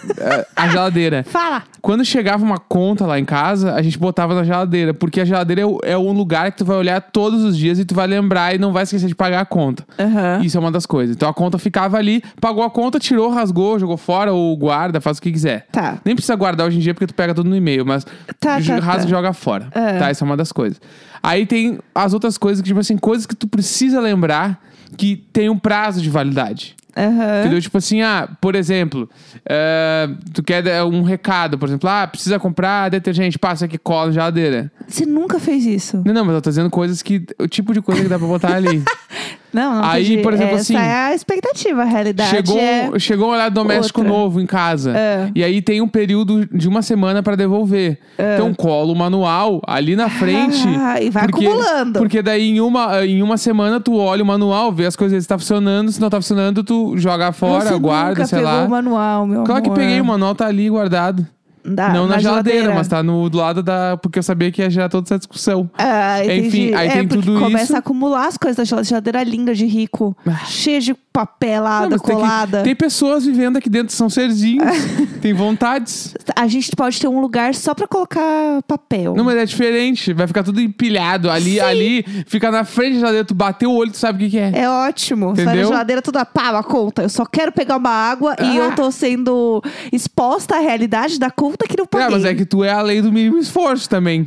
a 0.56 0.68
geladeira. 0.68 1.24
Fala. 1.28 1.64
Quando 1.82 2.06
chegava 2.06 2.44
uma 2.44 2.60
conta 2.60 3.06
lá 3.06 3.20
em 3.20 3.26
casa, 3.26 3.74
a 3.74 3.82
gente 3.82 3.98
botava 3.98 4.34
na 4.36 4.44
geladeira. 4.44 4.94
Porque 4.94 5.20
a 5.22 5.26
geladeira 5.26 5.62
é, 5.62 5.66
o- 5.66 5.80
é 5.84 5.98
um 5.98 6.12
lugar 6.12 6.52
que 6.52 6.60
tu 6.60 6.66
vai 6.66 6.78
olhar 6.78 7.02
todos 7.02 7.44
os 7.44 7.58
dias 7.58 7.80
e 7.80 7.86
tu 7.86 7.96
vai 7.96 8.06
lembrar 8.08 8.54
e 8.54 8.58
não 8.58 8.72
vai 8.72 8.84
esquecer 8.84 9.08
de 9.08 9.16
pagar 9.16 9.42
a 9.42 9.46
conta. 9.46 9.84
Aham. 10.00 10.42
Isso 10.44 10.58
é 10.58 10.60
uma 10.60 10.72
das 10.72 10.86
coisas. 10.86 11.16
Então 11.16 11.28
a 11.30 11.34
conta 11.34 11.58
ficava 11.58 11.98
ali, 11.98 12.24
pagou 12.40 12.64
a 12.64 12.70
conta, 12.70 13.00
tirou, 13.00 13.30
rasgou, 13.32 13.80
jogou 13.80 13.98
fora 13.98 14.32
ou 14.34 14.56
guarda, 14.58 15.02
faz 15.02 15.18
o 15.18 15.22
que 15.22 15.32
quiser. 15.32 15.66
Tá. 15.72 15.98
Nem 16.06 16.16
precisa 16.16 16.36
guardar 16.36 16.68
hoje 16.68 16.78
em 16.78 16.82
dia 16.82 16.94
porque 16.94 17.08
tu 17.08 17.14
pega 17.16 17.34
tudo 17.34 17.50
no 17.50 17.56
e-mail, 17.56 17.86
mas 17.86 18.06
Tá, 18.40 18.60
j- 18.60 18.80
tá, 18.80 18.86
rasga 18.86 19.02
tá. 19.04 19.08
e 19.08 19.10
joga 19.10 19.34
fora. 19.34 19.68
É. 19.74 19.98
Tá, 20.00 20.12
isso 20.12 20.24
é 20.24 20.26
uma 20.26 20.38
das 20.38 20.52
coisas. 20.52 20.80
Aí 21.24 21.46
tem 21.46 21.80
as 21.94 22.14
outras 22.14 22.38
coisas 22.38 22.62
que, 22.62 22.68
tipo 22.68 22.80
assim, 22.80 22.98
coisas 22.98 23.26
que 23.26 23.36
tu 23.36 23.48
precisa 23.48 24.00
lembrar 24.00 24.60
que 24.98 25.16
tem 25.32 25.50
um 25.50 25.58
prazo 25.58 26.02
de 26.02 26.10
validade. 26.10 26.76
Aham. 26.96 27.42
Entendeu? 27.42 27.62
Tipo 27.62 27.78
assim, 27.78 28.02
ah, 28.02 28.30
por 28.40 28.56
exemplo, 28.56 29.10
é, 29.46 30.10
tu 30.34 30.44
quer 30.44 30.84
um 30.84 31.04
recado, 31.04 31.58
por 31.58 31.68
exemplo, 31.68 31.90
ah, 31.90 32.08
precisa 32.08 32.40
comprar 32.40 32.90
detergente, 32.90 33.40
passa 33.40 33.66
aqui, 33.66 33.78
cola 33.78 34.08
na 34.08 34.12
geladeira. 34.14 34.72
Você 34.88 35.06
nunca 35.06 35.40
fez 35.40 35.66
isso. 35.66 36.02
Não, 36.06 36.14
não, 36.14 36.26
mas 36.26 36.36
eu 36.36 36.42
tô 36.42 36.50
dizendo 36.50 36.70
coisas 36.70 37.02
que. 37.02 37.26
O 37.40 37.48
tipo 37.48 37.74
de 37.74 37.82
coisa 37.82 38.02
que 38.02 38.10
dá 38.10 38.18
pra 38.20 38.28
botar 38.28 38.56
ali. 38.56 38.84
Não, 39.54 39.76
não 39.76 39.84
Aí, 39.84 40.06
entendi. 40.06 40.22
por 40.24 40.34
exemplo, 40.34 40.54
Essa 40.56 40.62
assim, 40.62 40.76
é 40.76 40.94
a 41.08 41.14
expectativa, 41.14 41.82
a 41.82 41.86
realidade 41.86 42.30
Chegou, 42.30 42.58
é... 42.60 43.00
chegou 43.00 43.30
um 43.30 43.32
olhado 43.34 43.54
doméstico 43.54 44.00
outra. 44.02 44.14
novo 44.14 44.40
em 44.40 44.46
casa. 44.46 44.96
É. 44.98 45.30
E 45.36 45.44
aí 45.44 45.62
tem 45.62 45.82
um 45.82 45.88
período 45.88 46.46
de 46.46 46.68
uma 46.70 46.82
semana 46.82 47.22
pra 47.22 47.36
devolver. 47.36 48.00
Então 48.18 48.54
cola 48.54 48.92
o 48.92 48.96
manual 48.96 49.62
ali 49.68 49.96
na 49.96 50.10
frente. 50.10 50.64
Ah, 50.80 51.02
e 51.02 51.10
vai 51.10 51.24
porque, 51.28 51.46
acumulando. 51.46 52.00
Porque 52.00 52.22
daí 52.22 52.50
em 52.52 52.62
uma, 52.62 53.06
em 53.06 53.22
uma 53.22 53.38
semana 53.38 53.80
tu 53.80 53.96
olha 53.98 54.24
o 54.24 54.26
manual, 54.26 54.72
vê 54.72 54.86
as 54.86 54.96
coisas 54.96 55.22
se 55.24 55.28
tá 55.28 55.38
funcionando. 55.38 55.92
Se 55.92 56.00
não 56.00 56.10
tá 56.10 56.18
funcionando, 56.18 56.64
tu 56.64 56.98
joga 56.98 57.32
fora, 57.32 57.66
Você 57.66 57.78
guarda, 57.80 58.26
sei 58.26 58.42
lá. 58.42 58.64
o 58.66 58.70
manual, 58.70 59.26
meu 59.28 59.44
Claro 59.44 59.62
que 59.62 59.70
amor. 59.70 59.78
peguei, 59.80 60.00
o 60.00 60.06
manual 60.06 60.34
tá 60.36 60.48
ali 60.48 60.70
guardado. 60.70 61.26
Da- 61.64 61.90
não 61.90 62.08
na, 62.08 62.20
geladeira, 62.20 62.74
mas 62.74 62.88
tá 62.88 63.04
no, 63.04 63.30
do 63.30 63.38
lado 63.38 63.62
da. 63.62 63.98
Porque 63.98 64.20
eu 64.20 64.24
sabia 64.24 64.52
que 64.52 64.62
ia 64.62 64.70
gerar 64.70 64.90
toda 64.90 65.06
essa 65.06 65.18
discussão. 65.18 65.70
Ah, 65.78 66.24
entendi. 66.24 66.48
Enfim, 66.48 66.74
aí 66.74 66.88
é, 66.88 66.92
tem 66.94 67.08
tudo 67.08 67.40
começa 67.40 67.64
isso. 67.66 67.76
a 67.76 67.80
acumular 67.80 68.28
as 68.28 68.38
coisas 68.38 68.70
da 68.70 68.84
geladeira 68.84 69.24
linda 69.24 69.54
de 69.54 69.66
rico. 69.66 70.16
Ah. 70.26 70.46
cheia 70.46 70.80
de 70.80 70.94
papelada, 71.14 71.84
Não, 71.84 71.90
mas 71.92 72.02
tem 72.02 72.16
que- 72.16 72.22
colada. 72.22 72.64
Tem 72.64 72.76
pessoas 72.76 73.26
vivendo 73.26 73.58
aqui 73.58 73.70
dentro, 73.70 73.94
são 73.94 74.10
serzinhos, 74.10 74.64
tem 75.22 75.34
vontades. 75.34 76.14
A 76.36 76.48
gente 76.48 76.74
pode 76.76 77.00
ter 77.00 77.08
um 77.08 77.20
lugar 77.20 77.54
só 77.54 77.74
pra 77.74 77.88
colocar 77.88 78.22
papel. 78.68 79.14
Não, 79.16 79.24
mas 79.24 79.38
é 79.38 79.46
diferente, 79.46 80.14
vai 80.14 80.26
ficar 80.28 80.44
tudo 80.44 80.62
empilhado. 80.62 81.30
Ali, 81.30 81.60
ali, 81.60 82.04
fica 82.28 82.50
na 82.50 82.64
frente 82.64 82.94
da 82.94 83.00
geladeira, 83.00 83.26
tu 83.26 83.34
bateu 83.34 83.72
o 83.72 83.76
olho, 83.76 83.92
tu 83.92 83.98
sabe 83.98 84.18
o 84.18 84.26
que, 84.26 84.32
que 84.32 84.40
é. 84.40 84.52
É 84.62 84.70
ótimo. 84.70 85.30
Você 85.30 85.44
vai 85.44 85.46
na 85.46 85.52
Entendeu? 85.52 85.68
geladeira 85.70 86.02
toda 86.02 86.26
pá, 86.26 86.58
a 86.58 86.64
conta. 86.64 87.04
Eu 87.04 87.10
só 87.10 87.26
quero 87.26 87.52
pegar 87.52 87.78
uma 87.78 87.90
água 87.90 88.36
e 88.40 88.44
Ah. 88.44 88.56
eu 88.56 88.76
tô 88.76 88.90
sendo 88.92 89.62
exposta 89.92 90.56
à 90.56 90.60
realidade 90.60 91.20
da 91.20 91.30
conta 91.30 91.68
que 91.68 91.78
não 91.78 91.86
paguei. 91.86 92.08
Ah, 92.08 92.12
mas 92.12 92.26
é 92.26 92.34
que 92.34 92.46
tu 92.46 92.64
é 92.64 92.72
a 92.72 92.82
lei 92.82 93.02
do 93.02 93.12
mínimo 93.12 93.38
esforço 93.38 93.90
também. 93.90 94.26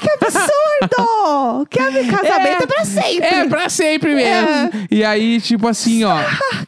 Que 0.00 0.10
absurdo! 0.24 1.66
que 1.68 1.78
casamento 2.10 2.62
é, 2.62 2.66
pra 2.66 2.84
sempre. 2.84 3.26
É, 3.26 3.48
pra 3.48 3.68
sempre 3.68 4.14
mesmo. 4.14 4.70
E 4.90 5.04
aí, 5.04 5.40
tipo 5.40 5.66
assim, 5.66 6.04
ó. 6.04 6.16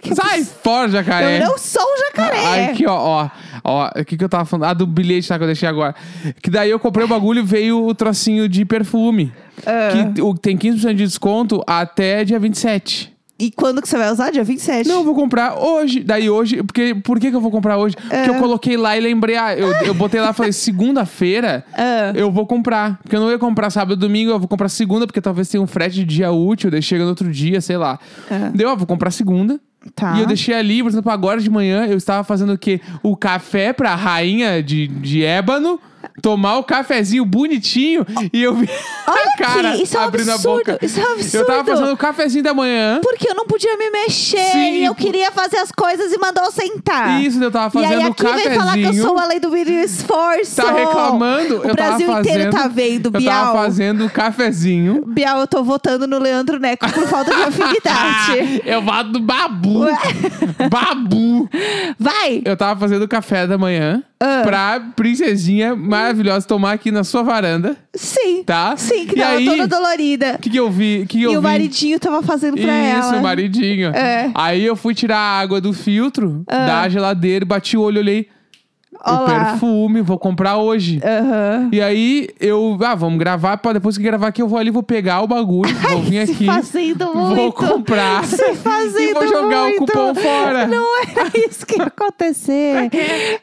que 0.00 0.14
sai 0.14 0.44
fora, 0.44 0.88
jacaré. 0.88 1.38
Eu 1.40 1.46
não 1.48 1.58
sou 1.58 1.82
um 1.82 1.98
jacaré. 2.06 2.64
Aqui, 2.70 2.86
ó, 2.86 2.94
ó. 2.96 3.30
Ó, 3.62 3.90
o 4.00 4.04
que, 4.04 4.16
que 4.16 4.24
eu 4.24 4.28
tava 4.28 4.44
falando? 4.44 4.70
Ah, 4.70 4.74
do 4.74 4.86
bilhete 4.86 5.28
tá, 5.28 5.36
que 5.36 5.44
eu 5.44 5.46
deixei 5.46 5.68
agora. 5.68 5.94
Que 6.42 6.50
daí 6.50 6.70
eu 6.70 6.78
comprei 6.80 7.04
o 7.04 7.08
bagulho 7.08 7.40
e 7.40 7.44
veio 7.44 7.86
o 7.86 7.94
trocinho 7.94 8.48
de 8.48 8.64
perfume. 8.64 9.32
Ah. 9.66 10.12
Que 10.14 10.20
o- 10.22 10.34
tem 10.36 10.56
15% 10.56 10.88
de 10.94 11.04
desconto 11.04 11.62
até 11.66 12.24
dia 12.24 12.38
27. 12.38 13.12
E 13.40 13.50
quando 13.50 13.80
que 13.80 13.88
você 13.88 13.96
vai 13.96 14.12
usar? 14.12 14.30
Dia 14.30 14.44
27. 14.44 14.86
Não, 14.88 14.96
eu 14.96 15.04
vou 15.04 15.14
comprar 15.14 15.58
hoje. 15.58 16.00
Daí 16.00 16.28
hoje, 16.28 16.62
porque 16.62 16.94
por 16.94 17.18
que, 17.18 17.30
que 17.30 17.36
eu 17.36 17.40
vou 17.40 17.50
comprar 17.50 17.78
hoje? 17.78 17.96
Porque 17.96 18.14
É. 18.14 18.28
eu 18.28 18.34
coloquei 18.34 18.76
lá 18.76 18.96
e 18.96 19.00
lembrei, 19.00 19.36
ah, 19.36 19.56
eu, 19.56 19.72
eu 19.84 19.94
botei 19.94 20.20
lá 20.20 20.30
e 20.30 20.34
falei, 20.34 20.52
segunda-feira 20.52 21.64
Ah. 21.74 22.12
eu 22.14 22.30
vou 22.30 22.46
comprar. 22.46 22.98
Porque 23.02 23.16
eu 23.16 23.20
não 23.20 23.30
ia 23.30 23.38
comprar 23.38 23.70
sábado 23.70 23.94
e 23.94 23.96
domingo, 23.96 24.30
eu 24.30 24.38
vou 24.38 24.48
comprar 24.48 24.68
segunda, 24.68 25.06
porque 25.06 25.20
talvez 25.20 25.48
tenha 25.48 25.62
um 25.62 25.66
frete 25.66 25.96
de 25.96 26.04
dia 26.04 26.30
útil, 26.30 26.70
daí 26.70 26.82
chega 26.82 27.02
no 27.04 27.10
outro 27.10 27.30
dia, 27.30 27.60
sei 27.60 27.76
lá. 27.76 27.98
Ah. 28.30 28.50
Deu, 28.54 28.68
ó, 28.70 28.76
vou 28.76 28.86
comprar 28.86 29.10
segunda. 29.10 29.58
Tá. 29.94 30.14
E 30.18 30.20
eu 30.20 30.26
deixei 30.26 30.54
ali, 30.54 30.82
por 30.82 30.90
exemplo, 30.90 31.10
agora 31.10 31.40
de 31.40 31.48
manhã 31.48 31.86
eu 31.86 31.96
estava 31.96 32.22
fazendo 32.22 32.52
o 32.52 32.58
quê? 32.58 32.80
O 33.02 33.16
café 33.16 33.72
pra 33.72 33.94
rainha 33.94 34.62
de, 34.62 34.86
de 34.86 35.24
ébano. 35.24 35.80
Tomar 36.22 36.58
o 36.58 36.64
cafezinho 36.64 37.24
bonitinho 37.24 38.04
e 38.32 38.42
eu 38.42 38.54
vi 38.54 38.68
Olha 39.06 39.22
a 39.34 39.36
cara 39.38 39.70
aqui, 39.72 39.82
isso 39.84 39.96
é 39.96 40.00
um 40.00 40.04
abrindo 40.04 40.30
absurdo, 40.30 40.70
a 40.70 40.72
boca. 40.74 40.86
isso 40.86 41.00
é 41.00 41.02
um 41.02 41.12
absurdo. 41.12 41.36
Eu 41.36 41.46
tava 41.46 41.64
fazendo 41.64 41.92
o 41.92 41.96
cafezinho 41.96 42.44
da 42.44 42.52
manhã. 42.54 43.00
Porque 43.02 43.28
eu 43.30 43.34
não 43.34 43.46
podia 43.46 43.76
me 43.76 43.90
mexer 43.90 44.38
Sim, 44.52 44.72
e 44.80 44.84
eu 44.84 44.94
queria 44.94 45.30
fazer 45.30 45.56
as 45.58 45.70
coisas 45.72 46.12
e 46.12 46.18
mandou 46.18 46.50
sentar. 46.50 47.20
Isso, 47.22 47.42
eu 47.42 47.50
tava 47.50 47.78
E 47.80 47.84
aí 47.84 47.90
fazendo 47.90 48.08
o 48.08 48.12
aqui 48.12 48.24
vem 48.24 48.54
falar 48.54 48.72
que 48.74 48.80
eu 48.80 48.84
cafezinho. 48.84 49.02
sou 49.06 49.18
a 49.18 49.26
lei 49.26 49.40
do 49.40 49.56
esforço. 49.56 50.56
Tá 50.56 50.72
reclamando? 50.72 51.60
O 51.60 51.64
eu 51.68 51.74
Brasil 51.74 52.06
tava 52.06 52.20
inteiro 52.20 52.38
fazendo, 52.52 52.62
tá 52.62 52.68
vendo, 52.68 53.06
Eu 53.06 53.10
Bial. 53.12 53.44
tava 53.46 53.58
fazendo 53.58 54.06
o 54.06 54.10
cafezinho. 54.10 55.04
Bial, 55.06 55.40
eu 55.40 55.46
tô 55.46 55.62
votando 55.64 56.06
no 56.06 56.18
Leandro 56.18 56.58
Neco 56.58 56.90
por 56.92 57.06
falta 57.08 57.34
de 57.34 57.42
afinidade. 57.44 58.62
eu 58.64 58.82
voto 58.82 59.10
do 59.12 59.20
babu. 59.20 59.80
babu. 60.70 61.48
Vai! 61.98 62.42
Eu 62.44 62.56
tava 62.56 62.78
fazendo 62.78 63.02
o 63.02 63.08
café 63.08 63.46
da 63.46 63.56
manhã 63.58 64.02
Ah. 64.20 64.42
pra 64.44 64.80
princesinha 64.94 65.74
maravilhosa 65.90 66.46
tomar 66.46 66.72
aqui 66.72 66.90
na 66.90 67.04
sua 67.04 67.22
varanda, 67.22 67.76
Sim. 67.94 68.42
tá? 68.44 68.76
Sim, 68.76 69.06
que 69.06 69.16
e 69.16 69.20
tava 69.20 69.36
aí, 69.36 69.44
toda 69.44 69.66
dolorida. 69.66 70.36
O 70.36 70.38
que, 70.38 70.48
que 70.50 70.56
eu 70.58 70.70
vi? 70.70 71.04
Que 71.08 71.18
que 71.18 71.22
eu 71.24 71.32
E 71.32 71.36
o 71.36 71.40
vi? 71.40 71.46
maridinho 71.46 71.98
tava 72.00 72.22
fazendo 72.22 72.56
pra 72.56 72.72
Isso, 72.98 73.08
ela. 73.10 73.18
o 73.18 73.22
maridinho. 73.22 73.90
É. 73.94 74.30
Aí 74.34 74.64
eu 74.64 74.76
fui 74.76 74.94
tirar 74.94 75.18
a 75.18 75.40
água 75.40 75.60
do 75.60 75.72
filtro 75.72 76.42
Ah. 76.46 76.66
da 76.66 76.88
geladeira 76.88 77.44
bati 77.44 77.76
o 77.76 77.80
olho, 77.82 77.98
olhei. 78.00 78.28
O 79.06 79.10
Olá. 79.10 79.26
perfume, 79.50 80.02
vou 80.02 80.18
comprar 80.18 80.58
hoje. 80.58 81.00
Aham. 81.02 81.68
E 81.72 81.80
aí 81.80 82.28
eu, 82.38 82.76
ah, 82.84 82.94
vamos 82.94 83.18
gravar, 83.18 83.56
pra 83.56 83.72
depois 83.72 83.96
que 83.96 84.02
gravar 84.02 84.28
aqui 84.28 84.42
eu 84.42 84.48
vou 84.48 84.58
ali, 84.58 84.70
vou 84.70 84.82
pegar 84.82 85.22
o 85.22 85.26
bagulho, 85.26 85.74
vou 85.90 86.02
vir 86.02 86.20
aqui. 86.20 86.44
fazendo 86.46 87.06
muito. 87.14 87.34
Vou 87.36 87.52
comprar. 87.52 88.24
Se 88.24 88.54
fazendo 88.56 89.00
E 89.10 89.14
vou 89.14 89.26
jogar 89.26 89.62
muito. 89.64 89.82
o 89.82 89.86
cupom 89.86 90.14
fora. 90.14 90.66
Não 90.66 91.02
era 91.02 91.30
isso 91.48 91.64
que 91.66 91.76
ia 91.78 91.84
acontecer. 91.84 92.90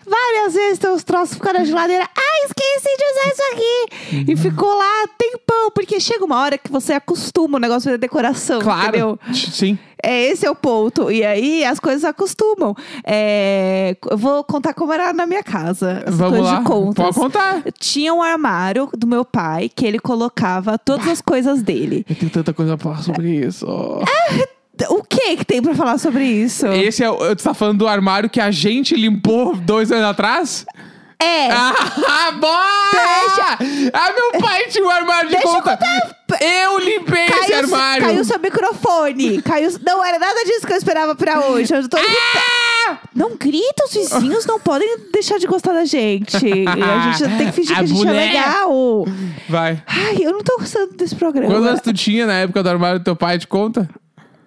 Várias 0.05 0.53
vezes 0.53 0.79
tem 0.79 0.91
uns 0.91 1.03
troços 1.03 1.35
ficando 1.35 1.59
na 1.59 1.65
geladeira. 1.65 2.03
Ah, 2.15 2.45
esqueci 2.45 2.95
de 2.97 3.03
usar 3.03 3.31
isso 3.33 3.53
aqui. 3.53 4.25
E 4.27 4.31
Uhum. 4.31 4.37
ficou 4.37 4.69
lá 4.77 5.07
tempão. 5.17 5.71
Porque 5.73 5.99
chega 5.99 6.23
uma 6.23 6.39
hora 6.39 6.57
que 6.57 6.71
você 6.71 6.93
acostuma 6.93 7.57
o 7.57 7.59
negócio 7.59 7.89
da 7.91 7.97
decoração, 7.97 8.59
Claro. 8.61 8.87
entendeu? 8.89 9.19
Sim. 9.33 9.77
É, 10.01 10.25
esse 10.25 10.45
é 10.45 10.51
o 10.51 10.55
ponto. 10.55 11.11
E 11.11 11.23
aí 11.25 11.65
as 11.65 11.79
coisas 11.79 12.03
acostumam. 12.05 12.75
É, 13.03 13.95
eu 14.11 14.17
vou 14.17 14.43
contar 14.43 14.73
como 14.73 14.93
era 14.93 15.11
na 15.11 15.25
minha 15.25 15.41
casa. 15.47 16.03
As 16.05 16.15
Vamos 16.15 16.37
coisas 16.37 16.53
lá. 16.53 16.59
de 16.59 16.65
contas. 16.65 17.05
Pode 17.05 17.15
contar. 17.15 17.63
Tinha 17.79 18.13
um 18.13 18.21
armário 18.21 18.89
do 18.95 19.07
meu 19.07 19.23
pai 19.25 19.69
que 19.73 19.85
ele 19.85 19.99
colocava 19.99 20.77
todas 20.77 21.07
as 21.07 21.21
coisas 21.21 21.61
dele. 21.61 22.05
Eu 22.09 22.15
tenho 22.15 22.31
tanta 22.31 22.53
coisa 22.53 22.77
pra 22.77 22.91
falar 22.91 23.03
sobre 23.03 23.45
isso. 23.45 23.65
O 24.89 25.03
que 25.03 25.37
que 25.37 25.45
tem 25.45 25.61
pra 25.61 25.73
falar 25.73 25.97
sobre 25.97 26.23
isso? 26.23 26.67
Esse 26.67 27.03
é 27.03 27.09
o. 27.09 27.35
Tu 27.35 27.43
tá 27.43 27.53
falando 27.53 27.79
do 27.79 27.87
armário 27.87 28.29
que 28.29 28.39
a 28.39 28.51
gente 28.51 28.95
limpou 28.95 29.55
dois 29.55 29.91
anos 29.91 30.05
atrás? 30.05 30.65
É. 31.21 31.47
Ah, 32.09 32.31
bora! 32.31 33.57
Ah, 33.93 34.11
meu 34.13 34.41
pai 34.41 34.65
tinha 34.67 34.85
um 34.85 34.89
armário 34.89 35.29
de 35.29 35.35
Deixa 35.35 35.47
eu 35.47 35.53
conta. 35.61 35.79
Eu 36.41 36.79
limpei 36.79 37.25
esse 37.25 37.39
Caiu, 37.51 37.57
armário. 37.59 38.05
caiu 38.05 38.25
seu 38.25 38.39
microfone. 38.39 39.41
Caiu, 39.41 39.71
não 39.85 40.03
era 40.03 40.19
nada 40.19 40.43
disso 40.45 40.65
que 40.67 40.73
eu 40.73 40.77
esperava 40.77 41.15
pra 41.15 41.47
hoje. 41.47 41.73
Eu 41.73 41.87
tô. 41.87 41.97
Ah! 41.97 42.97
Não 43.15 43.35
grita, 43.35 43.85
os 43.85 43.93
vizinhos 43.93 44.45
não 44.45 44.59
podem 44.59 44.97
deixar 45.11 45.37
de 45.39 45.47
gostar 45.47 45.73
da 45.73 45.85
gente. 45.85 46.35
A 46.35 46.39
gente 47.11 47.29
tem 47.37 47.47
que 47.47 47.51
fingir 47.53 47.73
A 47.73 47.79
que 47.79 47.83
a 47.85 47.87
gente 47.87 48.07
é 48.07 48.11
legal. 48.11 49.05
Vai. 49.49 49.81
Ai, 49.87 50.17
eu 50.19 50.31
não 50.33 50.43
tô 50.43 50.57
gostando 50.57 50.93
desse 50.93 51.15
programa. 51.15 51.47
Quantos 51.51 51.67
anos 51.67 51.81
tu 51.81 51.93
tinha 51.93 52.25
na 52.25 52.33
época 52.33 52.61
do 52.61 52.69
armário 52.69 52.99
do 52.99 53.03
teu 53.03 53.15
pai 53.15 53.37
de 53.37 53.47
conta? 53.47 53.89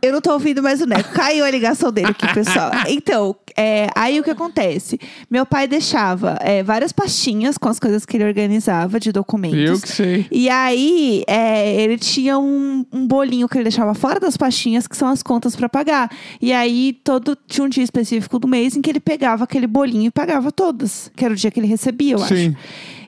Eu 0.02 0.12
não 0.12 0.21
tô 0.21 0.33
ouvindo 0.33 0.62
mais 0.62 0.80
o 0.80 0.87
Neco. 0.87 1.11
Caiu 1.12 1.45
a 1.45 1.50
ligação 1.50 1.92
dele 1.92 2.09
aqui, 2.09 2.33
pessoal. 2.33 2.71
Então, 2.88 3.37
é, 3.57 3.88
aí 3.95 4.19
o 4.19 4.25
que 4.25 4.30
acontece? 4.30 4.99
Meu 5.30 5.45
pai 5.45 5.69
deixava 5.69 6.38
é, 6.40 6.62
várias 6.62 6.92
pastinhas 6.92 7.57
com 7.57 7.69
as 7.69 7.78
coisas 7.78 8.04
que 8.04 8.16
ele 8.16 8.25
organizava 8.25 8.99
de 8.99 9.12
documentos. 9.12 9.59
Eu 9.59 9.80
que 9.80 9.88
sei. 9.88 10.26
E 10.30 10.49
aí, 10.49 11.23
é, 11.26 11.80
ele 11.83 11.99
tinha 11.99 12.38
um, 12.38 12.85
um 12.92 13.07
bolinho 13.07 13.49
que 13.49 13.57
ele 13.57 13.64
deixava 13.64 13.95
fora 13.95 14.19
das 14.19 14.37
pastinhas, 14.37 14.87
que 14.87 14.97
são 14.97 15.09
as 15.09 15.23
contas 15.23 15.54
pra 15.54 15.69
pagar. 15.69 16.11
E 16.40 16.52
aí, 16.52 16.92
todo 17.04 17.37
tinha 17.47 17.64
um 17.64 17.69
dia 17.69 17.85
específico 17.85 18.38
do 18.38 18.49
mês 18.49 18.76
em 18.76 18.83
que 18.83 18.90
ele 18.90 19.00
pegava 19.00 19.45
aquele 19.45 19.66
bolinho 19.66 20.07
e 20.07 20.11
pagava 20.11 20.50
todas. 20.50 21.11
Que 21.14 21.25
era 21.25 21.35
o 21.35 21.37
dia 21.37 21.50
que 21.50 21.61
ele 21.61 21.66
recebia, 21.66 22.14
eu 22.14 22.19
Sim. 22.19 22.49
acho. 22.49 22.57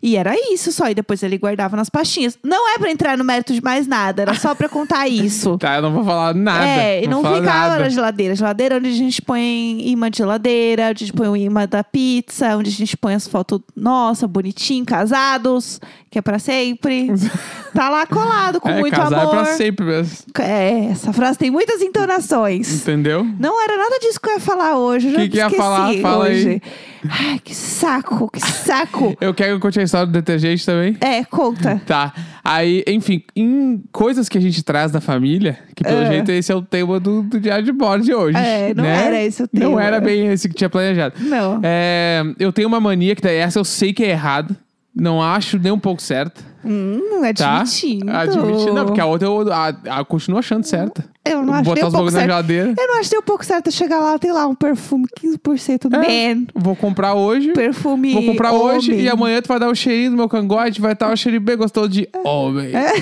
E 0.03 0.17
era 0.17 0.35
isso 0.53 0.73
só. 0.73 0.89
E 0.89 0.95
depois 0.95 1.23
ele 1.23 1.39
guardava 1.39 1.77
nas 1.77 1.89
pastinhas. 1.89 2.37
Não 2.43 2.75
é 2.75 2.79
pra 2.79 2.91
entrar 2.91 3.17
no 3.17 3.23
mérito 3.25 3.55
de 3.55 3.63
mais 3.63 3.87
nada, 3.87 4.23
era 4.23 4.35
só 4.35 4.55
pra 4.55 4.69
contar 4.69 5.07
isso. 5.09 5.57
Tá, 5.63 5.77
eu 5.77 5.83
não 5.83 5.93
vou 5.93 6.05
falar 6.05 6.35
nada. 6.35 6.67
É, 6.67 7.05
e 7.05 7.07
não 7.07 7.23
falar 7.23 7.39
ficava 7.41 7.69
nada. 7.69 7.83
na 7.85 7.89
geladeira. 7.89 8.35
Geladeira 8.35 8.77
onde 8.79 8.89
a 8.89 8.93
gente 8.93 9.23
põe 9.23 9.81
imã 9.89 10.11
de 10.11 10.19
geladeira, 10.19 10.91
onde 10.91 11.05
a 11.05 11.07
gente 11.07 11.17
põe 11.17 11.29
o 11.29 11.37
imã 11.37 11.67
da 11.69 11.85
pizza, 11.85 12.57
onde 12.57 12.69
a 12.71 12.73
gente 12.73 12.97
põe 12.97 13.15
as 13.15 13.29
fotos 13.29 13.61
nossa, 13.77 14.27
bonitinho, 14.27 14.85
casados, 14.85 15.81
que 16.11 16.19
é 16.19 16.23
pra 16.23 16.39
sempre. 16.41 17.13
tá 17.73 17.89
lá 17.91 18.07
colado, 18.07 18.61
com 18.61 18.69
é, 18.71 18.81
muito 18.81 18.97
casar 18.97 19.21
amor. 19.21 19.35
é 19.35 19.37
pra 19.37 19.45
sempre 19.57 19.87
mesmo. 19.87 20.17
É, 20.41 20.87
essa 20.87 21.13
frase 21.13 21.39
tem 21.39 21.51
muitas 21.51 21.81
entonações. 21.81 22.73
Entendeu? 22.83 23.25
Não 23.39 23.63
era 23.63 23.77
nada 23.77 23.99
disso 24.01 24.21
que 24.21 24.29
eu 24.29 24.35
ia 24.35 24.41
falar 24.41 24.77
hoje. 24.77 25.13
Já 25.13 25.19
Que 25.19 25.29
que 25.29 25.37
ia 25.37 25.51
falar? 25.51 25.95
Fala 26.01 26.25
aí. 26.27 26.33
hoje. 26.33 26.63
Ai, 27.09 27.41
que 27.43 27.55
saco, 27.55 28.29
que 28.31 28.41
saco. 28.41 29.17
Eu 29.21 29.35
quero 29.35 29.51
que 29.51 29.57
eu 29.57 29.61
conte 29.61 29.79
a 29.81 29.83
história 29.93 30.07
do 30.07 30.13
detergente 30.13 30.65
também. 30.65 30.97
é, 31.01 31.23
conta. 31.25 31.81
Tá. 31.87 32.13
Aí, 32.43 32.83
enfim, 32.89 33.23
em 33.37 33.83
coisas 33.93 34.29
que 34.29 34.39
a 34.39 34.41
gente 34.41 34.63
traz 34.65 34.91
da 34.91 35.01
família, 35.01 35.59
que 35.77 35.85
pelo 35.85 36.01
É. 36.03 36.07
jeito 36.07 36.31
esse 36.33 36.51
é 36.51 36.55
o 36.55 36.63
tema 36.63 36.99
do, 36.99 37.23
do 37.23 37.39
diário 37.39 37.65
de 37.65 37.73
bordo 37.73 38.05
de 38.05 38.15
hoje. 38.15 38.37
É, 38.39 38.73
não 38.75 38.85
né? 38.85 39.07
era 39.07 39.23
esse 39.23 39.43
o 39.43 39.49
Não 39.53 39.61
tema. 39.71 39.83
era 39.83 40.01
bem 40.01 40.27
esse 40.29 40.49
que 40.49 40.55
tinha 40.55 40.71
planejado. 40.71 41.15
Não. 41.21 41.61
É, 41.63 42.23
eu 42.39 42.53
tenho 42.53 42.69
uma 42.69 42.81
mania 42.81 43.15
que 43.15 43.23
daí 43.23 43.37
essa 43.37 43.59
eu 43.59 43.65
sei 43.65 43.93
que 43.93 44.03
é 44.03 44.11
errado. 44.11 44.57
Não 44.95 45.23
acho 45.23 45.59
nem 45.59 45.73
um 45.73 45.79
pouco 45.79 46.03
certa. 46.03 46.43
Hum, 46.65 47.01
Tá? 47.37 47.61
admitindo. 47.61 48.11
Admitindo. 48.11 48.73
Não, 48.75 48.85
porque 48.87 49.01
a 49.01 49.07
outra 49.07 49.27
eu, 49.29 49.53
a, 49.53 49.69
a, 50.01 50.05
continuo 50.05 50.39
achando 50.39 50.65
certa. 50.65 51.05
Eu 51.25 51.43
não 51.45 51.55
acho 51.55 51.63
Botar 51.65 51.85
um 51.85 51.87
os 51.87 51.93
bagulhos 51.93 52.15
na 52.15 52.21
geladeira. 52.23 52.75
Eu 52.77 52.87
não 52.89 52.99
acho 52.99 53.11
nem 53.13 53.21
um 53.21 53.23
pouco 53.23 53.45
certo 53.45 53.71
chegar 53.71 54.01
lá, 54.01 54.19
tem 54.19 54.33
lá 54.33 54.47
um 54.47 54.55
perfume 54.57 55.07
15% 55.21 55.89
É. 56.05 56.35
man. 56.35 56.47
Vou 56.55 56.75
comprar 56.75 57.15
hoje. 57.15 57.53
Perfume 57.53 58.13
Vou 58.13 58.25
comprar 58.27 58.53
hoje 58.53 58.91
homem. 58.93 59.05
e 59.05 59.09
amanhã 59.09 59.41
tu 59.41 59.47
vai 59.49 59.61
dar 59.61 59.69
o 59.69 59.75
cheirinho 59.75 60.11
no 60.11 60.17
meu 60.17 60.29
cangote, 60.29 60.81
vai 60.81 60.95
estar 60.95 61.13
o 61.13 61.17
cheirinho 61.17 61.41
bem 61.43 61.57
gostoso 61.57 61.89
de 61.89 62.09
homem. 62.25 62.73
É. 62.75 62.93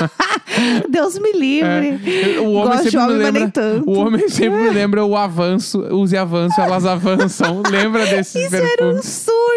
Deus 0.88 1.18
me 1.18 1.32
livre. 1.32 2.00
É. 2.36 2.40
O 2.40 2.52
homem 2.52 2.68
Gosto 2.78 2.84
de 2.84 2.90
sempre 2.90 2.98
me 2.98 3.04
homem, 3.04 3.16
mas 3.16 3.24
lembra. 3.26 3.40
nem 3.40 3.50
tanto. 3.50 3.90
O 3.90 3.98
homem 3.98 4.28
sempre 4.28 4.58
me 4.62 4.70
lembra 4.70 5.04
o 5.04 5.16
avanço, 5.16 5.80
use 5.94 6.16
avanço, 6.16 6.60
elas 6.60 6.84
avançam. 6.86 7.62
lembra 7.70 8.06
desse 8.06 8.44
Isso 8.44 8.56
era 8.56 8.86
um 8.86 9.02